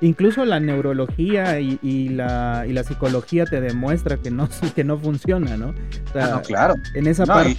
Incluso 0.00 0.44
la 0.44 0.60
neurología 0.60 1.60
y, 1.60 2.08
la, 2.08 2.84
psicología 2.86 3.44
te 3.44 3.60
demuestra 3.60 4.16
que 4.16 4.30
no, 4.30 4.48
que 4.74 4.84
no 4.84 4.98
funciona, 4.98 5.56
¿no? 5.56 5.74
Ah, 6.14 6.30
no, 6.34 6.42
claro. 6.42 6.74
En 6.94 7.06
esa 7.06 7.26
parte. 7.26 7.56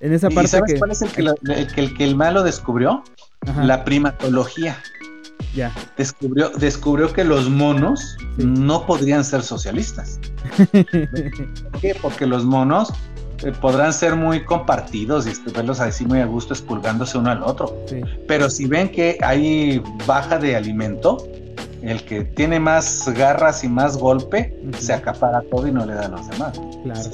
en 0.00 0.12
esa 0.12 0.30
parte 0.30 0.48
¿sabes 0.48 0.78
cuál 0.78 0.90
es 0.90 1.02
el 1.02 1.10
que, 1.10 1.80
el, 1.80 1.94
que 1.94 2.04
el 2.04 2.16
malo 2.16 2.42
descubrió? 2.42 3.02
La 3.62 3.84
primatología. 3.84 4.76
Ya. 5.54 5.72
Descubrió, 5.96 6.50
descubrió 6.50 7.12
que 7.12 7.24
los 7.24 7.48
monos 7.48 8.16
no 8.36 8.86
podrían 8.86 9.24
ser 9.24 9.42
socialistas. 9.42 10.20
¿Por 10.72 11.80
qué? 11.80 11.96
Porque 12.00 12.26
los 12.26 12.44
monos 12.44 12.92
eh, 13.44 13.52
podrán 13.60 13.92
ser 13.92 14.16
muy 14.16 14.44
compartidos 14.44 15.26
y 15.26 15.30
este, 15.30 15.50
verlos 15.52 15.80
así 15.80 16.04
muy 16.04 16.20
a 16.20 16.26
gusto 16.26 16.54
expulgándose 16.54 17.18
uno 17.18 17.30
al 17.30 17.42
otro. 17.42 17.84
Pero 18.26 18.50
si 18.50 18.66
ven 18.66 18.88
que 18.90 19.18
hay 19.22 19.80
baja 20.06 20.38
de 20.38 20.56
alimento, 20.56 21.18
el 21.82 22.02
que 22.04 22.24
tiene 22.24 22.58
más 22.58 23.08
garras 23.16 23.64
y 23.64 23.68
más 23.68 23.96
golpe 23.96 24.54
se 24.78 24.92
acapara 24.92 25.42
todo 25.50 25.66
y 25.66 25.72
no 25.72 25.86
le 25.86 25.94
da 25.94 26.06
a 26.06 26.08
los 26.08 26.28
demás. 26.28 26.60
Claro. 26.82 27.10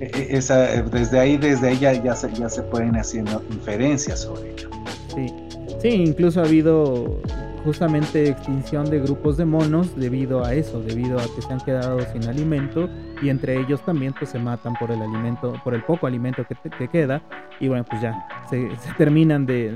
E, 0.00 0.10
e, 0.14 0.36
esa, 0.36 0.74
eh, 0.74 0.82
desde 0.82 1.20
ahí, 1.20 1.36
desde 1.36 1.68
ahí 1.68 1.78
ya, 1.78 2.14
se, 2.14 2.32
ya 2.32 2.48
se 2.48 2.62
pueden 2.62 2.96
haciendo 2.96 3.42
inferencias 3.50 4.22
sobre 4.22 4.52
ello. 4.52 4.68
Sí. 5.14 5.32
sí, 5.80 5.88
incluso 5.88 6.40
ha 6.40 6.44
habido 6.44 7.20
justamente 7.64 8.28
extinción 8.28 8.90
de 8.90 9.00
grupos 9.00 9.36
de 9.36 9.44
monos 9.44 9.94
debido 9.96 10.44
a 10.44 10.54
eso, 10.54 10.80
debido 10.82 11.18
a 11.18 11.22
que 11.22 11.42
se 11.42 11.52
han 11.52 11.60
quedado 11.60 12.00
sin 12.12 12.28
alimento 12.28 12.88
y 13.22 13.28
entre 13.28 13.60
ellos 13.60 13.80
también 13.84 14.12
pues 14.18 14.30
se 14.30 14.38
matan 14.38 14.74
por 14.74 14.90
el 14.90 15.00
alimento, 15.00 15.54
por 15.62 15.74
el 15.74 15.82
poco 15.84 16.06
alimento 16.06 16.44
que, 16.46 16.54
te, 16.54 16.88
queda 16.88 17.22
y 17.60 17.68
bueno 17.68 17.84
pues 17.84 18.02
ya 18.02 18.26
se, 18.50 18.68
terminan 18.98 19.46
de, 19.46 19.70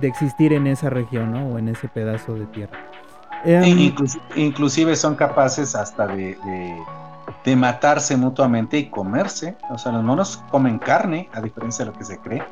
de, 0.00 0.08
existir 0.08 0.52
en 0.52 0.66
esa 0.66 0.88
región 0.88 1.32
¿no? 1.32 1.48
o 1.48 1.58
en 1.58 1.68
ese 1.68 1.88
pedazo 1.88 2.34
de 2.34 2.46
tierra. 2.46 2.91
Em, 3.44 3.92
inclusive, 4.36 4.96
son 4.96 5.14
capaces 5.14 5.74
hasta 5.74 6.06
de, 6.06 6.36
de, 7.44 7.56
matarse 7.56 8.16
mutuamente 8.16 8.78
y 8.78 8.90
comerse. 8.90 9.56
O 9.70 9.78
sea, 9.78 9.92
los 9.92 10.04
monos 10.04 10.42
comen 10.50 10.78
carne, 10.78 11.28
a 11.32 11.40
diferencia 11.40 11.84
de 11.84 11.90
lo 11.90 11.98
que 11.98 12.04
se 12.04 12.18
cree. 12.18 12.42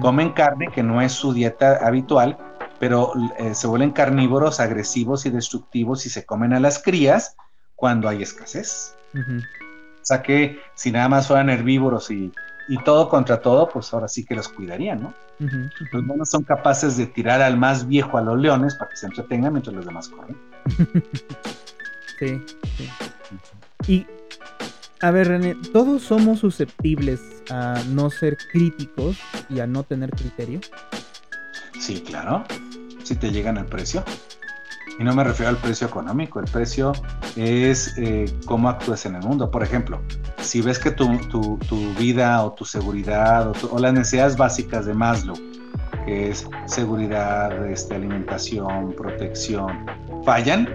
Comen 0.00 0.32
carne 0.32 0.68
que 0.72 0.82
no 0.82 1.00
es 1.00 1.12
su 1.12 1.32
dieta 1.32 1.86
habitual, 1.86 2.38
pero 2.78 3.12
eh, 3.38 3.54
se 3.54 3.66
vuelven 3.66 3.90
carnívoros, 3.90 4.60
agresivos 4.60 5.26
y 5.26 5.30
destructivos 5.30 6.06
y 6.06 6.10
se 6.10 6.24
comen 6.24 6.52
a 6.52 6.60
las 6.60 6.82
crías 6.82 7.36
cuando 7.74 8.08
hay 8.08 8.22
escasez. 8.22 8.96
O 9.14 10.02
sea 10.02 10.22
que 10.22 10.58
si 10.74 10.92
nada 10.92 11.08
más 11.08 11.26
fueran 11.26 11.50
herbívoros 11.50 12.10
y, 12.10 12.32
y, 12.68 12.78
todo 12.84 13.08
contra 13.08 13.40
todo, 13.40 13.68
pues 13.68 13.92
ahora 13.92 14.08
sí 14.08 14.24
que 14.24 14.34
los 14.34 14.48
cuidarían, 14.48 15.02
¿no? 15.02 15.14
Los 15.92 16.02
monos 16.04 16.30
son 16.30 16.42
capaces 16.42 16.96
de 16.96 17.06
tirar 17.06 17.42
al 17.42 17.56
más 17.56 17.86
viejo 17.86 18.18
a 18.18 18.22
los 18.22 18.38
leones 18.38 18.74
para 18.74 18.90
que 18.90 18.96
se 18.96 19.06
entretengan 19.06 19.52
mientras 19.52 19.74
los 19.74 19.84
demás 19.84 20.08
corren. 20.08 20.36
sí, 22.18 22.42
sí. 22.76 22.90
Y, 23.86 24.06
a 25.00 25.10
ver, 25.10 25.28
René, 25.28 25.56
todos 25.72 26.02
somos 26.02 26.40
susceptibles 26.40 27.20
a 27.50 27.82
no 27.90 28.10
ser 28.10 28.36
críticos 28.50 29.18
y 29.48 29.60
a 29.60 29.66
no 29.66 29.82
tener 29.82 30.10
criterio. 30.10 30.60
Sí, 31.78 32.00
claro. 32.00 32.44
Si 33.04 33.14
te 33.14 33.30
llegan 33.30 33.58
al 33.58 33.66
precio. 33.66 34.02
Y 34.98 35.04
no 35.04 35.14
me 35.14 35.24
refiero 35.24 35.50
al 35.50 35.58
precio 35.58 35.86
económico, 35.86 36.40
el 36.40 36.46
precio 36.46 36.92
es 37.36 37.96
eh, 37.98 38.24
cómo 38.46 38.68
actúas 38.68 39.04
en 39.04 39.16
el 39.16 39.22
mundo. 39.22 39.50
Por 39.50 39.62
ejemplo, 39.62 40.00
si 40.38 40.62
ves 40.62 40.78
que 40.78 40.90
tu, 40.90 41.58
vida 41.98 42.42
o 42.42 42.52
tu 42.52 42.64
seguridad 42.64 43.52
o, 43.70 43.78
las 43.78 43.92
necesidades 43.92 44.36
básicas 44.36 44.86
de 44.86 44.94
Maslow, 44.94 45.36
que 46.06 46.30
es 46.30 46.48
seguridad, 46.66 47.66
este, 47.66 47.94
alimentación, 47.96 48.94
protección, 48.94 49.84
fallan, 50.24 50.68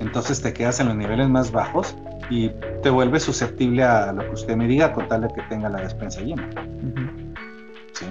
entonces 0.00 0.40
te 0.40 0.52
quedas 0.54 0.80
en 0.80 0.88
los 0.88 0.96
niveles 0.96 1.28
más 1.28 1.52
bajos 1.52 1.94
y 2.30 2.50
te 2.82 2.88
vuelves 2.88 3.24
susceptible 3.24 3.82
a 3.82 4.12
lo 4.12 4.22
que 4.22 4.30
usted 4.30 4.56
me 4.56 4.66
diga 4.66 4.92
con 4.92 5.06
tal 5.08 5.22
de 5.22 5.28
que 5.28 5.42
tenga 5.42 5.68
la 5.68 5.82
despensa 5.82 6.20
llena. 6.22 6.48
¿Sí? 7.92 8.06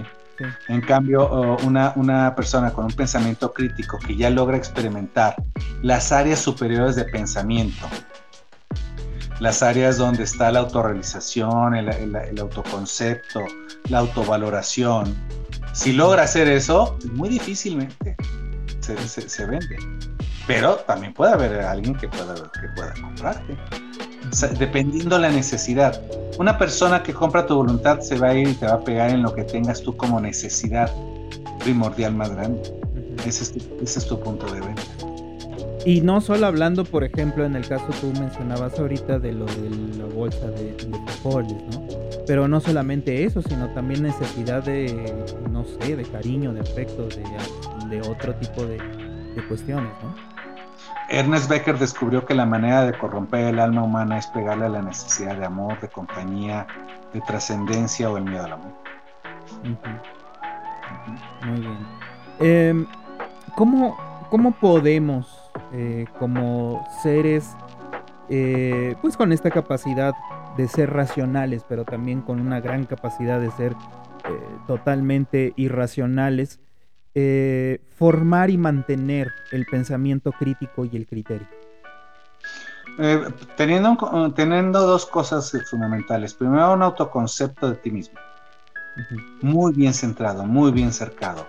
En 0.68 0.82
cambio, 0.82 1.58
una, 1.64 1.94
una, 1.96 2.36
persona 2.36 2.72
con 2.72 2.86
un 2.86 2.92
pensamiento 2.92 3.54
crítico 3.54 3.98
que 4.00 4.16
ya 4.16 4.30
logra 4.30 4.58
experimentar 4.58 5.36
las 5.82 6.12
áreas 6.12 6.40
superiores 6.40 6.96
de 6.96 7.06
pensamiento, 7.06 7.88
las 9.40 9.64
áreas 9.64 9.98
donde 9.98 10.24
está 10.24 10.52
la 10.52 10.60
autorrealización, 10.60 11.76
el, 11.76 12.40
autoconcepto, 12.40 13.42
la 13.90 14.00
autovaloración, 14.00 15.16
si 15.74 15.94
logra 15.94 16.24
hacer 16.24 16.48
eso, 16.48 16.98
muy 17.14 17.30
difícilmente 17.30 18.16
se, 18.80 19.46
vende. 19.46 19.78
Pero 20.48 20.76
también 20.88 21.14
puede 21.14 21.34
haber 21.34 21.62
alguien 21.62 21.96
que 21.96 22.08
pueda, 22.08 22.36
que 22.36 22.68
pueda 22.76 22.94
comprarte 22.94 23.58
dependiendo 24.58 25.18
la 25.18 25.30
necesidad. 25.30 26.02
Una 26.38 26.58
persona 26.58 27.02
que 27.02 27.14
compra 27.14 27.46
tu 27.46 27.56
voluntad 27.56 28.00
se 28.02 28.18
va 28.18 28.30
a 28.30 28.34
ir 28.36 28.50
y 28.50 28.54
te 28.54 28.66
va 28.66 28.74
a 28.74 28.84
pegar 28.84 29.10
en 29.10 29.22
lo 29.22 29.34
que 29.34 29.44
tengas 29.44 29.82
tú 29.82 29.96
como 29.96 30.20
necesidad 30.20 30.92
primordial 31.60 32.14
más 32.14 32.30
grande. 32.30 32.62
ese, 33.26 33.58
es 33.84 34.08
tu, 34.08 34.20
punto 34.20 34.46
de 34.54 34.62
venta. 34.62 34.82
Y 35.86 36.02
no 36.02 36.20
solo 36.20 36.48
hablando, 36.48 36.84
por 36.84 37.04
ejemplo, 37.04 37.46
en 37.46 37.56
el 37.56 37.68
caso 37.68 37.86
tú 38.02 38.12
mencionabas 38.20 38.78
ahorita 38.80 39.20
de 39.20 39.34
lo 39.34 39.46
de 39.46 39.70
la 39.98 40.06
bolsa 40.06 40.48
de, 40.48 40.74
de 40.74 40.90
¿no? 40.90 41.88
Pero 42.28 42.48
no 42.48 42.60
solamente 42.60 43.24
eso, 43.24 43.42
sino 43.44 43.70
también 43.74 44.02
necesidad 44.04 44.64
de, 44.64 45.14
no 45.52 45.64
sé, 45.64 45.96
de 45.96 46.04
cariño, 46.04 46.54
de 46.54 46.62
afecto, 46.62 47.08
de, 47.90 48.02
otro 48.02 48.34
tipo 48.36 48.66
de, 48.66 48.78
de 48.78 49.48
cuestiones, 49.48 49.92
¿no? 50.02 50.35
Ernest 51.16 51.50
Becker 51.50 51.80
descubrió 51.80 52.26
que 52.26 52.34
la 52.34 52.46
manera 52.46 52.86
de 52.86 52.92
corromper 52.92 53.46
el 53.46 53.60
alma 53.60 53.84
humana 53.84 54.18
es 54.18 54.28
pegarle 54.28 54.66
a 54.66 54.70
la 54.70 54.82
necesidad 54.82 55.38
de 55.38 55.46
amor, 55.46 55.80
de 55.80 55.88
compañía, 55.88 56.68
de 57.14 57.22
trascendencia 57.22 58.10
o 58.10 58.18
el 58.18 58.26
miedo 58.26 58.44
al 58.44 58.52
amor. 58.52 58.74
Muy 61.46 61.62
bien. 61.62 61.78
Em, 62.42 62.86
¿cómo, 63.56 63.96
podemos, 64.60 65.54
eh, 65.72 66.06
como 66.20 66.86
seres, 67.02 67.56
eh, 68.28 68.98
pues 69.02 69.16
con 69.16 69.32
esta 69.32 69.52
capacidad 69.52 70.14
de 70.58 70.68
ser 70.68 70.92
racionales, 70.92 71.64
pero 71.66 71.86
también 71.86 72.20
con 72.20 72.42
una 72.42 72.60
gran 72.60 72.84
capacidad 72.84 73.40
de 73.40 73.52
ser 73.52 73.72
eh, 73.72 73.78
totalmente 74.68 75.54
irracionales, 75.56 76.60
eh, 77.16 77.80
formar 77.98 78.50
y 78.50 78.58
mantener 78.58 79.32
el 79.52 79.66
pensamiento 79.66 80.34
crítico 80.34 80.84
y 80.84 80.98
el 80.98 81.08
criterio? 81.08 81.48
Eh, 82.98 83.26
teniendo, 83.58 84.34
teniendo 84.36 84.82
dos 84.82 85.06
cosas 85.06 85.52
fundamentales. 85.70 86.34
Primero, 86.34 86.74
un 86.74 86.84
autoconcepto 86.84 87.70
de 87.70 87.76
ti 87.76 87.92
mismo. 87.92 88.20
Muy 89.42 89.74
bien 89.74 89.94
centrado, 89.94 90.46
muy 90.46 90.72
bien 90.72 90.94
cercado. 90.94 91.48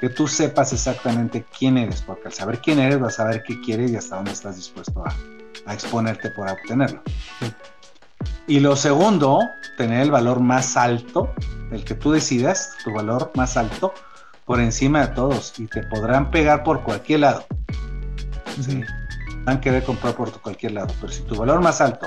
Que 0.00 0.08
tú 0.08 0.28
sepas 0.28 0.72
exactamente 0.72 1.44
quién 1.58 1.78
eres, 1.78 2.02
porque 2.02 2.28
al 2.28 2.34
saber 2.34 2.60
quién 2.60 2.78
eres 2.78 3.00
vas 3.00 3.14
a 3.14 3.24
saber 3.24 3.42
qué 3.42 3.60
quieres 3.60 3.90
y 3.90 3.96
hasta 3.96 4.16
dónde 4.16 4.32
estás 4.32 4.56
dispuesto 4.56 5.04
a, 5.04 5.72
exponerte 5.72 6.30
por 6.30 6.48
obtenerlo. 6.48 7.02
Y 8.46 8.60
lo 8.60 8.76
segundo, 8.76 9.40
tener 9.76 10.02
el 10.02 10.10
valor 10.10 10.40
más 10.40 10.76
alto, 10.76 11.34
el 11.72 11.84
que 11.84 11.94
tú 11.94 12.12
decidas, 12.12 12.76
tu 12.84 12.92
valor 12.92 13.32
más 13.34 13.56
alto, 13.56 13.92
por 14.46 14.60
encima 14.60 15.06
de 15.06 15.14
todos 15.14 15.58
y 15.58 15.66
te 15.66 15.82
podrán 15.82 16.30
pegar 16.30 16.62
por 16.62 16.82
cualquier 16.82 17.20
lado. 17.20 17.44
¿sí? 18.60 18.82
Van 19.44 19.58
a 19.58 19.60
querer 19.60 19.82
comprar 19.82 20.14
por 20.14 20.30
cualquier 20.40 20.72
lado, 20.72 20.88
pero 21.00 21.12
si 21.12 21.22
tu 21.24 21.36
valor 21.36 21.60
más 21.60 21.80
alto 21.80 22.06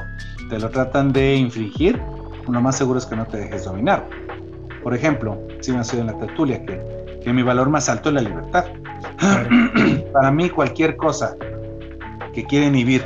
te 0.50 0.58
lo 0.58 0.70
tratan 0.70 1.14
de 1.14 1.36
infringir, 1.36 2.02
lo 2.48 2.62
más 2.62 2.78
seguro 2.78 2.98
es 2.98 3.06
que 3.06 3.16
no 3.16 3.26
te 3.26 3.38
dejes 3.38 3.66
dominar. 3.66 4.08
Por 4.82 4.96
ejemplo, 4.96 5.40
si 5.60 5.72
me 5.72 5.80
ha 5.80 5.84
sido 5.84 6.02
en 6.02 6.08
la 6.08 6.18
tertulia 6.18 6.66
que, 6.66 7.20
que 7.24 7.34
mi 7.34 7.44
valor 7.44 7.70
más 7.70 7.90
alto 7.90 8.10
es 8.10 8.16
la 8.16 8.22
libertad. 8.22 8.66
Para 10.14 10.32
mí 10.32 10.50
cualquier 10.50 10.96
cosa 10.96 11.36
que 12.34 12.46
quiera 12.46 12.66
inhibir 12.66 13.04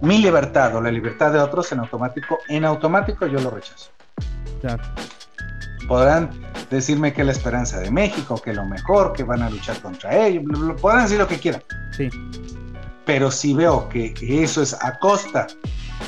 mi 0.00 0.18
libertad 0.18 0.76
o 0.76 0.80
la 0.80 0.90
libertad 0.90 1.32
de 1.32 1.40
otros 1.40 1.72
en 1.72 1.80
automático, 1.80 2.38
en 2.48 2.64
automático 2.64 3.26
yo 3.26 3.40
lo 3.40 3.50
rechazo. 3.50 3.90
Podrán 5.88 6.30
decirme 6.70 7.12
que 7.12 7.24
la 7.24 7.32
esperanza 7.32 7.80
de 7.80 7.90
México, 7.90 8.40
que 8.42 8.52
lo 8.52 8.64
mejor, 8.64 9.12
que 9.12 9.22
van 9.24 9.42
a 9.42 9.50
luchar 9.50 9.80
contra 9.80 10.26
ellos, 10.26 10.44
podrán 10.80 11.04
decir 11.04 11.18
lo 11.18 11.28
que 11.28 11.38
quieran. 11.38 11.62
Sí. 11.96 12.08
Pero 13.04 13.30
si 13.30 13.54
veo 13.54 13.88
que 13.88 14.14
eso 14.20 14.62
es 14.62 14.74
a 14.74 14.98
costa 14.98 15.46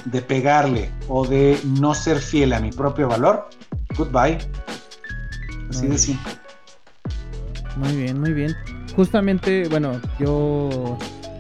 de 0.05 0.21
pegarle 0.21 0.91
o 1.09 1.27
de 1.27 1.59
no 1.65 1.95
ser 1.95 2.19
fiel 2.19 2.53
a 2.53 2.61
mi 2.61 2.71
propio 2.71 3.09
valor, 3.09 3.49
goodbye. 3.97 4.39
Así 5.71 5.87
de 5.87 5.99
simple. 5.99 6.33
Muy 7.77 7.97
bien, 7.97 8.21
muy 8.21 8.33
bien. 8.33 8.57
Justamente, 8.97 9.69
bueno, 9.69 10.01
yo 10.19 10.99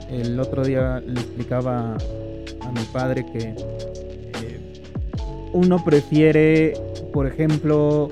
el 0.09 0.38
otro 0.38 0.64
día 0.64 1.00
le 1.00 1.20
explicaba 1.20 1.96
a 1.96 2.72
mi 2.72 2.83
padre 2.92 3.26
que 3.33 3.54
eh, 4.42 4.83
uno 5.52 5.83
prefiere, 5.85 6.74
por 7.12 7.26
ejemplo, 7.26 8.11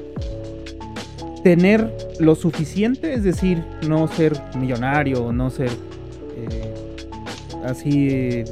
tener 1.46 1.96
lo 2.18 2.34
suficiente, 2.34 3.14
es 3.14 3.22
decir, 3.22 3.62
no 3.86 4.08
ser 4.08 4.32
millonario, 4.58 5.32
no 5.32 5.48
ser 5.48 5.70
eh, 6.34 6.74
así, 7.64 8.42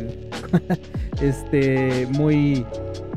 este, 1.21 2.07
muy 2.13 2.65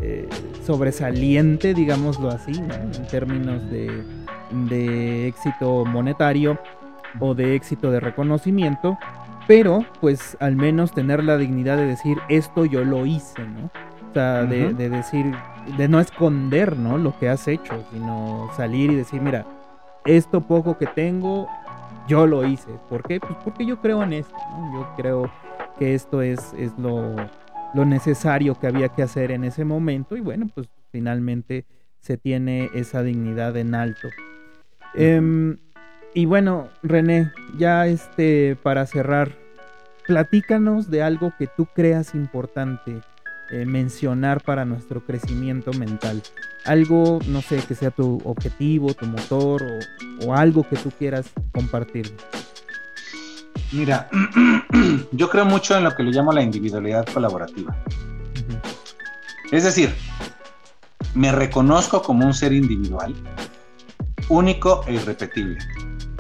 eh, 0.02 0.28
sobresaliente, 0.66 1.76
digámoslo 1.76 2.30
así, 2.30 2.54
en 2.54 3.08
términos 3.12 3.70
de, 3.70 4.04
de 4.68 5.28
éxito 5.28 5.86
monetario 5.86 6.58
o 7.20 7.36
de 7.36 7.54
éxito 7.54 7.92
de 7.92 8.00
reconocimiento, 8.00 8.98
pero 9.48 9.86
pues 10.02 10.38
al 10.40 10.56
menos 10.56 10.92
tener 10.92 11.24
la 11.24 11.38
dignidad 11.38 11.78
de 11.78 11.86
decir 11.86 12.18
esto 12.30 12.66
yo 12.66 12.84
lo 12.84 13.06
hice, 13.06 13.44
¿no? 13.44 13.70
O 14.10 14.14
sea, 14.16 14.42
de, 14.42 14.74
de, 14.74 14.90
decir, 14.90 15.36
de 15.78 15.88
no 15.88 16.00
esconder, 16.00 16.76
¿no? 16.76 16.98
Lo 16.98 17.16
que 17.20 17.30
has 17.30 17.48
hecho, 17.48 17.86
sino 17.94 18.50
salir 18.56 18.90
y 18.90 18.96
decir, 18.96 19.22
mira, 19.22 19.46
esto 20.08 20.42
poco 20.42 20.78
que 20.78 20.88
tengo, 20.88 21.48
yo 22.08 22.26
lo 22.26 22.46
hice. 22.46 22.72
¿Por 22.90 23.04
qué? 23.04 23.20
Pues 23.20 23.36
porque 23.44 23.66
yo 23.66 23.80
creo 23.82 24.02
en 24.04 24.14
esto, 24.14 24.36
¿no? 24.52 24.74
Yo 24.74 24.88
creo 24.96 25.32
que 25.78 25.94
esto 25.94 26.22
es, 26.22 26.54
es 26.58 26.72
lo, 26.80 27.16
lo 27.74 27.86
necesario 27.86 28.56
que 28.56 28.68
había 28.68 28.90
que 28.90 29.04
hacer 29.04 29.32
en 29.32 29.44
ese 29.44 29.66
momento 29.66 30.16
y 30.16 30.22
bueno, 30.22 30.48
pues 30.54 30.68
finalmente 30.92 31.66
se 32.00 32.18
tiene 32.18 32.70
esa 32.74 33.04
dignidad 33.04 33.56
en 33.58 33.76
alto. 33.76 34.08
Em, 34.96 35.58
y 36.14 36.26
bueno, 36.26 36.70
René, 36.82 37.32
ya 37.58 37.86
este 37.86 38.58
para 38.64 38.86
cerrar, 38.86 39.32
platícanos 40.08 40.90
de 40.90 41.04
algo 41.04 41.34
que 41.38 41.48
tú 41.48 41.66
creas 41.66 42.16
importante 42.16 43.02
eh, 43.50 43.66
mencionar 43.66 44.44
para 44.44 44.66
nuestro 44.66 45.06
crecimiento 45.06 45.72
mental. 45.72 46.22
Algo, 46.66 47.20
no 47.28 47.42
sé, 47.42 47.64
que 47.66 47.76
sea 47.76 47.92
tu 47.92 48.22
objetivo, 48.26 48.94
tu 48.94 49.06
motor 49.06 49.64
o, 50.26 50.34
algo 50.34 50.68
que 50.68 50.76
tú 50.76 50.92
quieras 50.92 51.28
compartir. 51.54 52.14
Mira, 53.72 54.10
yo 55.14 55.30
creo 55.30 55.46
mucho 55.46 55.78
en 55.78 55.86
lo 55.86 55.96
que 55.96 56.04
le 56.04 56.12
llamo 56.12 56.34
la 56.34 56.42
individualidad 56.42 57.06
colaborativa. 57.14 57.74
Es 59.52 59.64
decir, 59.64 59.96
me 61.14 61.32
reconozco 61.32 62.02
como 62.02 62.26
un 62.26 62.34
ser 62.34 62.52
individual, 62.52 63.16
único 64.28 64.84
e 64.88 64.96
irrepetible, 64.96 65.58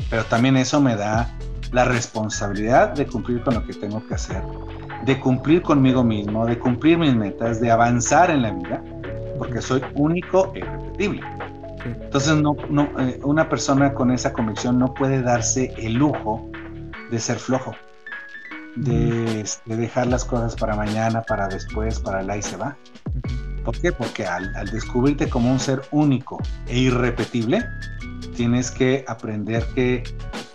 pero 0.09 0.23
también 0.25 0.55
eso 0.55 0.79
me 0.79 0.95
da 0.95 1.29
la 1.73 1.83
responsabilidad 1.83 2.93
de 2.93 3.05
cumplir 3.05 3.41
con 3.41 3.55
lo 3.55 3.65
que 3.65 3.73
tengo 3.73 4.05
que 4.07 4.13
hacer 4.13 4.41
de 5.07 5.17
cumplir 5.21 5.61
conmigo 5.61 6.03
mismo, 6.03 6.45
de 6.45 6.59
cumplir 6.59 6.97
mis 6.97 7.15
metas, 7.15 7.61
de 7.61 7.71
avanzar 7.71 8.29
en 8.29 8.41
la 8.41 8.51
vida, 8.51 8.83
porque 9.37 9.61
soy 9.61 9.81
único 9.95 10.51
e 10.53 10.59
irrepetible. 10.59 11.21
Entonces, 11.85 12.35
no, 12.35 12.57
no, 12.69 12.89
eh, 12.99 13.17
una 13.23 13.47
persona 13.47 13.93
con 13.93 14.11
esa 14.11 14.33
convicción 14.33 14.77
no 14.77 14.93
puede 14.93 15.21
darse 15.21 15.73
el 15.77 15.93
lujo 15.93 16.51
de 17.09 17.19
ser 17.19 17.39
flojo, 17.39 17.73
de, 18.75 19.45
dejar 19.65 20.07
las 20.07 20.25
cosas 20.25 20.57
para 20.57 20.75
mañana, 20.75 21.21
para 21.21 21.47
después, 21.47 22.01
para 22.01 22.21
la 22.21 22.35
y 22.35 22.41
se 22.41 22.57
va. 22.57 22.75
¿Por 23.63 23.79
qué? 23.79 23.93
Porque 23.93 24.25
al, 24.25 24.53
al 24.57 24.67
descubrirte 24.67 25.29
como 25.29 25.49
un 25.49 25.59
ser 25.59 25.83
único 25.91 26.37
e 26.67 26.77
irrepetible, 26.79 27.65
tienes 28.35 28.71
que 28.71 29.05
aprender 29.07 29.65
que 29.73 30.03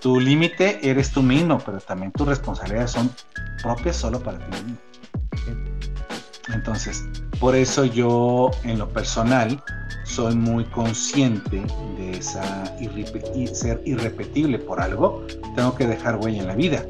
tu 0.02 0.20
límite 0.20 0.86
eres 0.86 1.10
tú 1.10 1.22
mismo, 1.22 1.58
pero 1.64 1.78
también 1.78 2.12
tus 2.12 2.28
responsabilidades 2.28 2.90
son 2.90 3.10
propias 3.62 3.96
solo 3.96 4.20
para 4.20 4.38
ti 4.38 4.62
mismo. 4.62 4.76
Entonces, 6.52 7.04
por 7.40 7.54
eso 7.54 7.84
yo 7.84 8.50
en 8.64 8.78
lo 8.78 8.88
personal 8.88 9.62
soy 10.04 10.34
muy 10.34 10.64
consciente 10.64 11.62
de 11.96 12.18
esa 12.18 12.64
ser 13.52 13.80
irrepetible 13.84 14.58
por 14.58 14.80
algo, 14.80 15.24
tengo 15.56 15.74
que 15.74 15.86
dejar 15.86 16.16
huella 16.16 16.40
en 16.42 16.46
la 16.46 16.54
vida. 16.54 16.84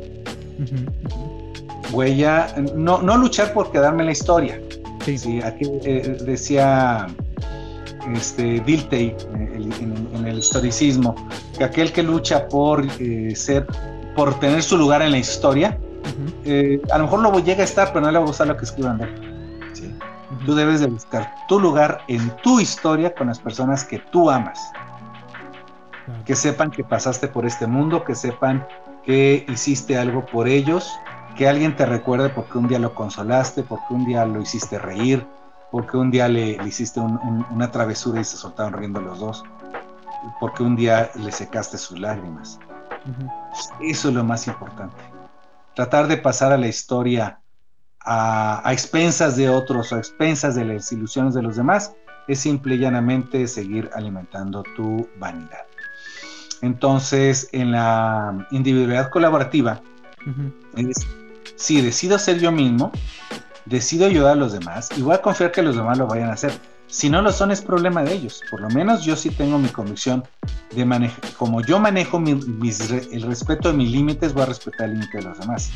Huella, 1.93 2.55
no, 2.75 3.03
no 3.03 3.17
luchar 3.17 3.53
por 3.53 3.71
quedarme 3.71 4.03
en 4.03 4.07
la 4.07 4.13
historia. 4.13 4.61
Sí. 5.05 5.41
aquí 5.43 5.65
eh, 5.85 6.17
decía 6.25 7.09
este, 8.15 8.61
Dilthey 8.61 9.15
en, 9.35 10.27
el 10.27 10.39
historicismo, 10.39 11.15
que 11.59 11.65
aquel 11.65 11.93
que 11.93 12.03
lucha 12.03 12.49
por 12.49 12.87
eh, 13.01 13.35
ser, 13.35 13.67
por 14.15 14.39
tener 14.39 14.63
su 14.63 14.77
lugar 14.77 15.03
en 15.03 15.13
la 15.13 15.19
historia, 15.19 15.79
eh, 16.44 16.81
a 16.90 16.98
lo 16.98 17.05
mejor 17.05 17.20
lo 17.20 17.38
llega 17.38 17.62
a 17.62 17.64
estar, 17.64 17.88
pero 17.88 18.01
no 18.01 18.11
le 18.11 18.18
va 18.18 18.25
a 18.25 18.27
gustar 18.27 18.46
lo 18.46 18.57
que 18.57 18.64
escriban 18.64 18.98
de 18.98 19.05
él. 19.05 19.33
Tú 20.46 20.55
debes 20.55 20.81
de 20.81 20.87
buscar 20.87 21.35
tu 21.46 21.61
lugar 21.61 22.03
en 22.09 22.31
tu 22.42 22.59
historia 22.59 23.14
con 23.14 23.29
las 23.29 23.38
personas 23.38 23.85
que 23.85 23.98
tú 23.98 24.31
amas. 24.31 24.59
Que 26.25 26.35
sepan 26.35 26.70
que 26.70 26.83
pasaste 26.83 27.29
por 27.29 27.46
este 27.46 27.66
mundo, 27.66 28.03
que 28.05 28.14
sepan 28.14 28.66
que 29.05 29.44
hiciste 29.48 29.98
algo 29.98 30.25
por 30.27 30.48
ellos, 30.48 30.90
que 31.37 31.48
alguien 31.48 31.77
te 31.77 31.87
recuerde 31.87 32.29
porque 32.29 32.59
un 32.59 32.68
día 32.68 32.79
lo 32.79 32.94
consolaste, 32.94 33.62
porque 33.62 33.85
un 33.90 34.05
día 34.05 34.25
lo 34.25 34.40
hiciste 34.40 34.79
reír, 34.79 35.27
porque 35.70 35.96
un 35.96 36.11
día 36.11 36.29
le, 36.29 36.59
hiciste 36.66 37.01
una 37.01 37.70
travesura 37.70 38.20
y 38.20 38.25
se 38.25 38.37
soltaron 38.37 38.75
riendo 38.75 39.01
los 39.01 39.20
dos, 39.20 39.44
porque 40.40 40.62
un 40.62 40.77
día 40.77 41.11
le 41.14 41.33
secaste 41.33 41.79
sus 41.79 41.98
lágrimas. 41.98 42.59
Eso 43.81 44.09
es 44.09 44.14
lo 44.14 44.25
más 44.25 44.46
importante. 44.46 45.12
Tratar 45.75 46.09
de 46.09 46.17
pasar 46.17 46.53
a 46.53 46.59
la 46.59 46.69
historia 46.69 47.41
a, 48.05 48.63
expensas 48.73 49.37
de 49.37 49.49
otros, 49.49 49.93
a 49.93 49.99
expensas 49.99 50.55
de 50.55 50.65
las 50.65 50.93
ilusiones 50.93 51.35
de 51.35 51.43
los 51.43 51.57
demás, 51.57 51.95
es 52.29 52.41
simple 52.41 52.77
y 52.77 52.79
llanamente 52.79 53.47
seguir 53.49 53.91
alimentando 53.95 54.63
tu 54.77 55.09
vanidad. 55.19 55.67
Entonces, 56.61 57.49
en 57.53 57.73
la 57.73 58.47
individualidad 58.51 59.11
colaborativa, 59.11 59.81
es, 60.77 61.07
si 61.57 61.81
decido 61.81 62.19
ser 62.19 62.39
yo 62.39 62.53
mismo, 62.53 62.93
decido 63.65 64.07
ayudar 64.07 64.33
a 64.33 64.37
los 64.37 64.53
demás 64.53 64.89
y 64.97 65.03
voy 65.03 65.15
a 65.15 65.23
confiar 65.23 65.51
que 65.51 65.63
los 65.63 65.77
demás 65.77 65.99
lo 65.99 66.07
vayan 66.07 66.31
a 66.31 66.35
hacer. 66.35 66.53
Si 66.93 67.09
no 67.09 67.23
lo 67.23 67.33
son, 67.33 67.51
es 67.51 67.63
problema 67.63 68.03
de 68.03 68.13
ellos. 68.13 68.43
Por 68.51 68.61
lo 68.61 68.69
menos 68.69 69.03
yo 69.03 69.17
sí 69.17 69.31
tengo 69.31 69.59
mi 69.59 69.69
convicción 69.69 70.25
de 70.77 70.85
manejar. 70.85 71.25
Como 71.39 71.63
yo 71.63 71.81
manejo 71.81 72.19
el 72.19 73.23
respeto 73.23 73.71
de 73.71 73.79
mis 73.79 73.91
límites, 73.91 74.35
voy 74.35 74.43
a 74.43 74.47
respetar 74.47 74.91
el 74.91 74.97
límite 74.97 75.19
de 75.19 75.25
los 75.25 75.39
demás. 75.39 75.71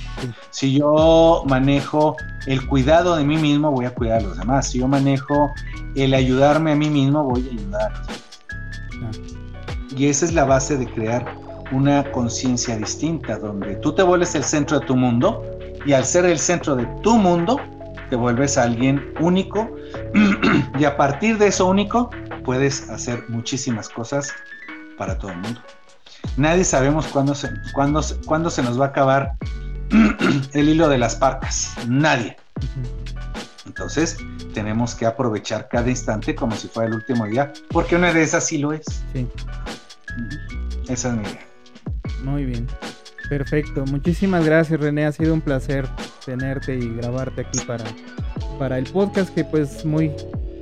Si 0.50 0.76
yo 0.76 1.42
manejo 1.46 2.18
el 2.46 2.66
cuidado 2.66 3.16
de 3.16 3.24
mí 3.24 3.38
mismo, 3.38 3.72
voy 3.72 3.86
a 3.86 3.94
cuidar 3.94 4.20
a 4.20 4.24
los 4.24 4.36
demás. 4.36 4.68
Si 4.68 4.80
yo 4.80 4.88
manejo 4.88 5.50
el 5.94 6.12
ayudarme 6.12 6.72
a 6.72 6.76
mí 6.76 6.90
mismo, 6.90 7.24
voy 7.24 7.48
a 7.48 7.50
ayudar 7.50 7.92
a 7.94 7.98
los 7.98 8.06
demás. 8.90 9.20
Y 9.96 10.08
esa 10.08 10.26
es 10.26 10.34
la 10.34 10.44
base 10.44 10.76
de 10.76 10.86
crear 10.86 11.34
una 11.72 12.12
conciencia 12.12 12.76
distinta, 12.76 13.38
donde 13.38 13.76
tú 13.76 13.94
te 13.94 14.02
vuelves 14.02 14.34
el 14.34 14.44
centro 14.44 14.80
de 14.80 14.86
tu 14.86 14.94
mundo 14.94 15.42
y 15.86 15.94
al 15.94 16.04
ser 16.04 16.26
el 16.26 16.38
centro 16.38 16.76
de 16.76 16.84
tu 17.02 17.16
mundo, 17.16 17.58
te 18.10 18.16
vuelves 18.16 18.58
alguien 18.58 19.14
único 19.18 19.75
y 20.78 20.84
a 20.84 20.96
partir 20.96 21.38
de 21.38 21.48
eso 21.48 21.66
único 21.66 22.10
puedes 22.44 22.88
hacer 22.90 23.24
muchísimas 23.28 23.88
cosas 23.88 24.32
para 24.96 25.18
todo 25.18 25.32
el 25.32 25.38
mundo. 25.38 25.60
Nadie 26.36 26.64
sabemos 26.64 27.06
cuándo 27.06 27.34
se, 27.34 27.50
cuándo, 27.72 28.02
cuándo 28.26 28.50
se 28.50 28.62
nos 28.62 28.80
va 28.80 28.86
a 28.86 28.88
acabar 28.88 29.32
el 30.52 30.68
hilo 30.68 30.88
de 30.88 30.98
las 30.98 31.16
parcas. 31.16 31.74
Nadie. 31.86 32.36
Entonces, 33.66 34.18
tenemos 34.54 34.94
que 34.94 35.06
aprovechar 35.06 35.68
cada 35.68 35.88
instante 35.90 36.34
como 36.34 36.54
si 36.56 36.68
fuera 36.68 36.88
el 36.88 36.94
último 36.94 37.26
día, 37.26 37.52
porque 37.70 37.96
una 37.96 38.12
de 38.12 38.22
esas 38.22 38.46
sí 38.46 38.58
lo 38.58 38.72
es. 38.72 38.84
Sí. 39.12 39.28
Esa 40.88 41.08
es 41.08 41.14
mi 41.14 41.22
idea. 41.22 41.46
Muy 42.22 42.44
bien. 42.44 42.66
Perfecto, 43.28 43.84
muchísimas 43.86 44.44
gracias 44.44 44.78
René, 44.80 45.04
ha 45.04 45.12
sido 45.12 45.34
un 45.34 45.40
placer 45.40 45.88
tenerte 46.24 46.76
y 46.76 46.94
grabarte 46.94 47.40
aquí 47.40 47.58
para, 47.66 47.84
para 48.58 48.78
el 48.78 48.84
podcast 48.84 49.34
que 49.34 49.44
pues 49.44 49.84
muy 49.84 50.12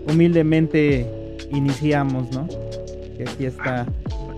humildemente 0.09 1.07
iniciamos, 1.51 2.31
¿no? 2.33 2.47
Que 3.17 3.25
aquí 3.29 3.47
está. 3.47 3.87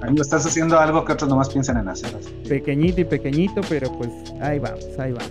Ahí 0.02 0.14
estás 0.20 0.46
haciendo 0.46 0.78
algo 0.78 1.04
que 1.04 1.12
otros 1.12 1.28
nomás 1.28 1.48
piensan 1.48 1.78
en 1.78 1.88
hacer. 1.88 2.10
Pequeñito 2.48 3.00
y 3.00 3.04
pequeñito, 3.04 3.60
pero 3.68 3.90
pues 3.92 4.10
ahí 4.40 4.58
vamos, 4.58 4.86
ahí 4.98 5.12
vamos. 5.12 5.30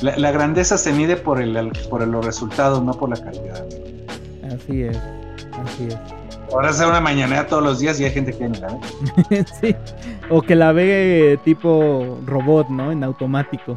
La, 0.00 0.16
la 0.16 0.32
grandeza 0.32 0.76
se 0.76 0.92
mide 0.92 1.16
por, 1.16 1.40
el, 1.40 1.72
por 1.90 2.06
los 2.06 2.24
resultados, 2.24 2.82
no 2.82 2.92
por 2.92 3.10
la 3.10 3.16
calidad. 3.16 3.66
Así 4.54 4.82
es. 4.82 4.98
Así 5.64 5.88
es. 5.88 5.96
Ahora 6.52 6.70
hacer 6.70 6.86
una 6.86 7.00
mañanera 7.00 7.46
todos 7.46 7.62
los 7.62 7.80
días 7.80 7.98
y 7.98 8.04
hay 8.04 8.12
gente 8.12 8.32
que 8.32 8.48
ni 8.48 8.58
la 8.58 8.68
ve. 8.68 9.44
sí, 9.60 9.74
o 10.30 10.42
que 10.42 10.54
la 10.54 10.72
ve 10.72 11.38
tipo 11.44 12.18
robot, 12.26 12.68
¿no? 12.68 12.92
En 12.92 13.02
automático. 13.02 13.76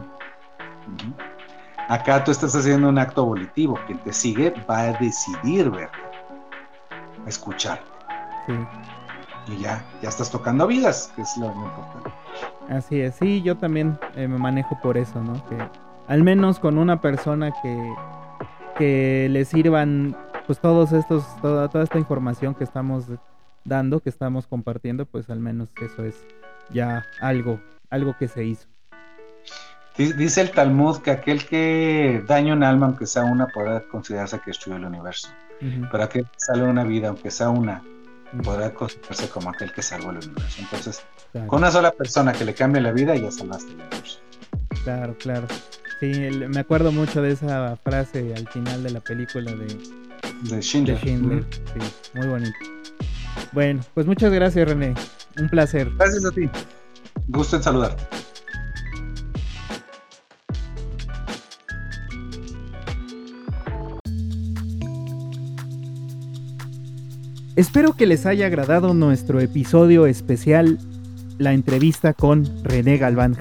Acá 1.89 2.23
tú 2.23 2.31
estás 2.31 2.55
haciendo 2.55 2.89
un 2.89 2.97
acto 2.97 3.25
volitivo. 3.25 3.79
Quien 3.85 3.99
te 3.99 4.11
sigue 4.11 4.53
va 4.69 4.79
a 4.79 4.93
decidir 4.93 5.69
ver, 5.69 5.89
a 7.25 7.29
escuchar. 7.29 7.81
Sí. 8.45 8.53
Y 9.53 9.61
ya, 9.61 9.83
ya 10.01 10.09
estás 10.09 10.29
tocando 10.29 10.67
vidas, 10.67 11.11
que 11.15 11.21
es 11.21 11.37
lo 11.37 11.47
importante. 11.47 12.11
Así 12.69 12.99
es, 12.99 13.15
sí, 13.15 13.41
yo 13.41 13.55
también 13.55 13.97
eh, 14.15 14.27
me 14.27 14.37
manejo 14.37 14.77
por 14.81 14.97
eso, 14.97 15.21
¿no? 15.21 15.33
Que 15.47 15.57
al 16.07 16.23
menos 16.23 16.59
con 16.59 16.77
una 16.77 16.99
persona 16.99 17.51
que, 17.61 17.95
que 18.77 19.27
le 19.29 19.45
sirvan 19.45 20.17
pues 20.45 20.59
todos 20.59 20.91
estos, 20.91 21.25
toda, 21.41 21.69
toda 21.69 21.85
esta 21.85 21.97
información 21.97 22.55
que 22.55 22.65
estamos 22.65 23.05
dando, 23.63 24.01
que 24.01 24.09
estamos 24.09 24.47
compartiendo, 24.47 25.05
pues 25.05 25.29
al 25.29 25.39
menos 25.39 25.69
eso 25.81 26.03
es 26.03 26.25
ya 26.69 27.05
algo, 27.21 27.61
algo 27.89 28.17
que 28.17 28.27
se 28.27 28.43
hizo. 28.43 28.67
Dice 29.97 30.41
el 30.41 30.51
Talmud 30.51 30.99
que 30.99 31.09
aquel 31.09 31.45
que 31.45 32.23
daña 32.27 32.53
un 32.53 32.63
alma, 32.63 32.85
aunque 32.85 33.07
sea 33.07 33.23
una, 33.23 33.47
podrá 33.47 33.81
considerarse 33.81 34.39
que 34.39 34.51
destruyó 34.51 34.77
el 34.77 34.85
universo. 34.85 35.29
Pero 35.59 36.03
aquel 36.03 36.25
que 36.25 36.37
salva 36.37 36.67
una 36.67 36.83
vida, 36.83 37.07
aunque 37.07 37.31
sea 37.31 37.49
una, 37.49 37.83
podrá 38.43 38.73
considerarse 38.73 39.27
como 39.29 39.49
aquel 39.49 39.71
que 39.73 39.81
salvó 39.81 40.11
el 40.11 40.17
universo. 40.17 40.61
Entonces, 40.61 41.03
con 41.47 41.59
una 41.59 41.71
sola 41.71 41.91
persona 41.91 42.31
que 42.31 42.45
le 42.45 42.53
cambie 42.53 42.79
la 42.79 42.91
vida, 42.91 43.15
ya 43.15 43.31
salvaste 43.31 43.71
el 43.71 43.81
universo. 43.81 44.19
Claro, 44.83 45.15
claro. 45.17 45.47
Sí, 45.99 46.11
me 46.47 46.59
acuerdo 46.59 46.91
mucho 46.91 47.23
de 47.23 47.31
esa 47.31 47.75
frase 47.77 48.33
al 48.35 48.47
final 48.49 48.83
de 48.83 48.91
la 48.91 48.99
película 48.99 49.51
de, 49.51 49.65
de 50.43 50.61
Schindler. 50.61 50.99
Sí, 50.99 51.17
muy 52.13 52.27
bonito. 52.27 52.57
Bueno, 53.51 53.81
pues 53.95 54.05
muchas 54.05 54.31
gracias, 54.31 54.67
René. 54.67 54.93
Un 55.39 55.49
placer. 55.49 55.89
Gracias 55.97 56.25
a 56.25 56.31
ti. 56.31 56.47
Gusto 57.27 57.55
en 57.55 57.63
saludarte. 57.63 58.16
Espero 67.57 67.93
que 67.93 68.05
les 68.05 68.27
haya 68.27 68.45
agradado 68.45 68.93
nuestro 68.93 69.39
episodio 69.39 70.05
especial, 70.05 70.77
la 71.39 71.53
entrevista 71.53 72.13
con 72.13 72.45
René 72.63 72.99
Galván 72.99 73.35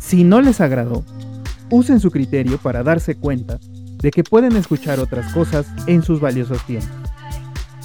Si 0.00 0.24
no 0.24 0.40
les 0.40 0.60
agradó, 0.60 1.04
usen 1.70 2.00
su 2.00 2.10
criterio 2.10 2.58
para 2.58 2.82
darse 2.82 3.14
cuenta 3.14 3.60
de 4.02 4.10
que 4.10 4.24
pueden 4.24 4.56
escuchar 4.56 4.98
otras 4.98 5.32
cosas 5.32 5.68
en 5.86 6.02
sus 6.02 6.18
valiosos 6.18 6.60
tiempos. 6.66 6.90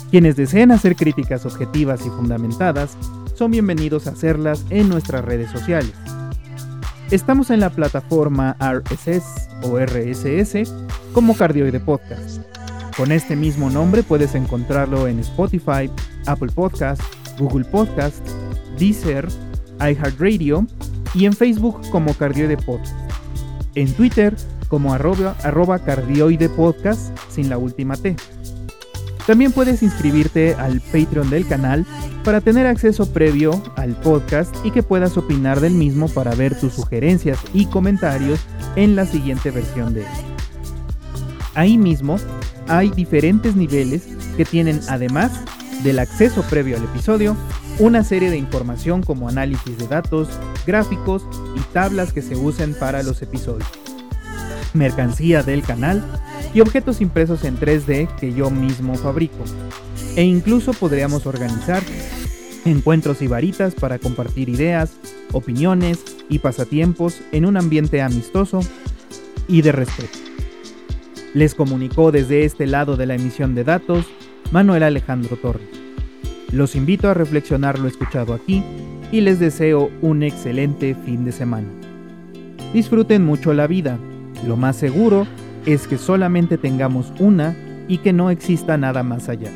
Quienes 0.09 0.37
deseen 0.37 0.71
hacer 0.71 0.95
críticas 0.95 1.45
objetivas 1.45 2.03
y 2.03 2.09
fundamentadas 2.09 2.97
son 3.35 3.51
bienvenidos 3.51 4.07
a 4.07 4.13
hacerlas 4.13 4.65
en 4.71 4.89
nuestras 4.89 5.23
redes 5.23 5.51
sociales. 5.51 5.93
Estamos 7.11 7.51
en 7.51 7.59
la 7.59 7.69
plataforma 7.69 8.57
RSS 8.59 9.49
o 9.61 9.77
RSS 9.77 10.73
como 11.13 11.37
Cardioide 11.37 11.79
Podcast. 11.79 12.50
Con 12.97 13.11
este 13.11 13.35
mismo 13.35 13.69
nombre 13.69 14.03
puedes 14.03 14.35
encontrarlo 14.35 15.07
en 15.07 15.19
Spotify, 15.19 15.89
Apple 16.25 16.51
Podcast, 16.53 17.01
Google 17.39 17.65
Podcast, 17.65 18.25
Deezer, 18.77 19.27
iHeartRadio 19.79 20.67
y 21.13 21.25
en 21.25 21.33
Facebook 21.33 21.81
como 21.89 22.13
Cardioide 22.13 22.57
Podcast. 22.57 22.95
En 23.75 23.93
Twitter 23.93 24.35
como 24.67 24.93
arroba, 24.93 25.79
cardioide 25.79 26.49
sin 27.29 27.49
la 27.49 27.57
última 27.57 27.95
T. 27.95 28.15
También 29.27 29.51
puedes 29.51 29.83
inscribirte 29.83 30.55
al 30.55 30.81
Patreon 30.81 31.29
del 31.29 31.47
canal 31.47 31.85
para 32.23 32.41
tener 32.41 32.65
acceso 32.65 33.11
previo 33.13 33.61
al 33.75 33.95
podcast 33.95 34.55
y 34.65 34.71
que 34.71 34.83
puedas 34.83 35.17
opinar 35.17 35.59
del 35.59 35.73
mismo 35.73 36.07
para 36.09 36.35
ver 36.35 36.59
tus 36.59 36.73
sugerencias 36.73 37.39
y 37.53 37.65
comentarios 37.65 38.39
en 38.75 38.95
la 38.95 39.05
siguiente 39.05 39.51
versión 39.51 39.93
de 39.93 40.01
él. 40.01 40.07
Ahí 41.53 41.77
mismo 41.77 42.17
hay 42.71 42.89
diferentes 42.89 43.55
niveles 43.55 44.03
que 44.37 44.45
tienen 44.45 44.79
además 44.89 45.31
del 45.83 45.99
acceso 45.99 46.43
previo 46.43 46.77
al 46.77 46.83
episodio, 46.83 47.35
una 47.79 48.03
serie 48.03 48.29
de 48.29 48.37
información 48.37 49.03
como 49.03 49.29
análisis 49.29 49.77
de 49.77 49.87
datos, 49.87 50.29
gráficos 50.65 51.23
y 51.55 51.59
tablas 51.73 52.13
que 52.13 52.21
se 52.21 52.35
usen 52.35 52.73
para 52.73 53.03
los 53.03 53.21
episodios 53.21 53.67
mercancía 54.73 55.43
del 55.43 55.63
canal 55.63 56.03
y 56.53 56.61
objetos 56.61 57.01
impresos 57.01 57.43
en 57.43 57.57
3D 57.57 58.13
que 58.15 58.33
yo 58.33 58.49
mismo 58.49 58.95
fabrico. 58.95 59.43
E 60.15 60.23
incluso 60.23 60.73
podríamos 60.73 61.25
organizar 61.25 61.81
encuentros 62.65 63.21
y 63.21 63.27
varitas 63.27 63.73
para 63.73 63.99
compartir 63.99 64.49
ideas, 64.49 64.91
opiniones 65.31 65.99
y 66.29 66.39
pasatiempos 66.39 67.21
en 67.31 67.45
un 67.45 67.57
ambiente 67.57 68.01
amistoso 68.01 68.61
y 69.47 69.61
de 69.61 69.71
respeto. 69.71 70.17
Les 71.33 71.55
comunicó 71.55 72.11
desde 72.11 72.45
este 72.45 72.67
lado 72.67 72.97
de 72.97 73.05
la 73.05 73.15
emisión 73.15 73.55
de 73.55 73.63
datos 73.63 74.05
Manuel 74.51 74.83
Alejandro 74.83 75.37
Torres. 75.37 75.67
Los 76.51 76.75
invito 76.75 77.09
a 77.09 77.13
reflexionar 77.13 77.79
lo 77.79 77.87
escuchado 77.87 78.33
aquí 78.33 78.63
y 79.11 79.21
les 79.21 79.39
deseo 79.39 79.89
un 80.01 80.23
excelente 80.23 80.95
fin 81.05 81.23
de 81.23 81.31
semana. 81.31 81.67
Disfruten 82.73 83.25
mucho 83.25 83.53
la 83.53 83.67
vida 83.67 83.97
lo 84.45 84.57
más 84.57 84.75
seguro 84.75 85.27
es 85.65 85.87
que 85.87 85.97
solamente 85.97 86.57
tengamos 86.57 87.13
una 87.19 87.55
y 87.87 87.99
que 87.99 88.13
no 88.13 88.31
exista 88.31 88.77
nada 88.77 89.03
más 89.03 89.29
allá. 89.29 89.51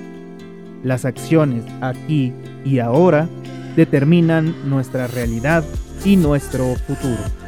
Las 0.83 1.05
acciones 1.05 1.63
aquí 1.81 2.33
y 2.63 2.79
ahora 2.79 3.27
determinan 3.75 4.53
nuestra 4.69 5.07
realidad 5.07 5.63
y 6.03 6.17
nuestro 6.17 6.75
futuro. 6.75 7.44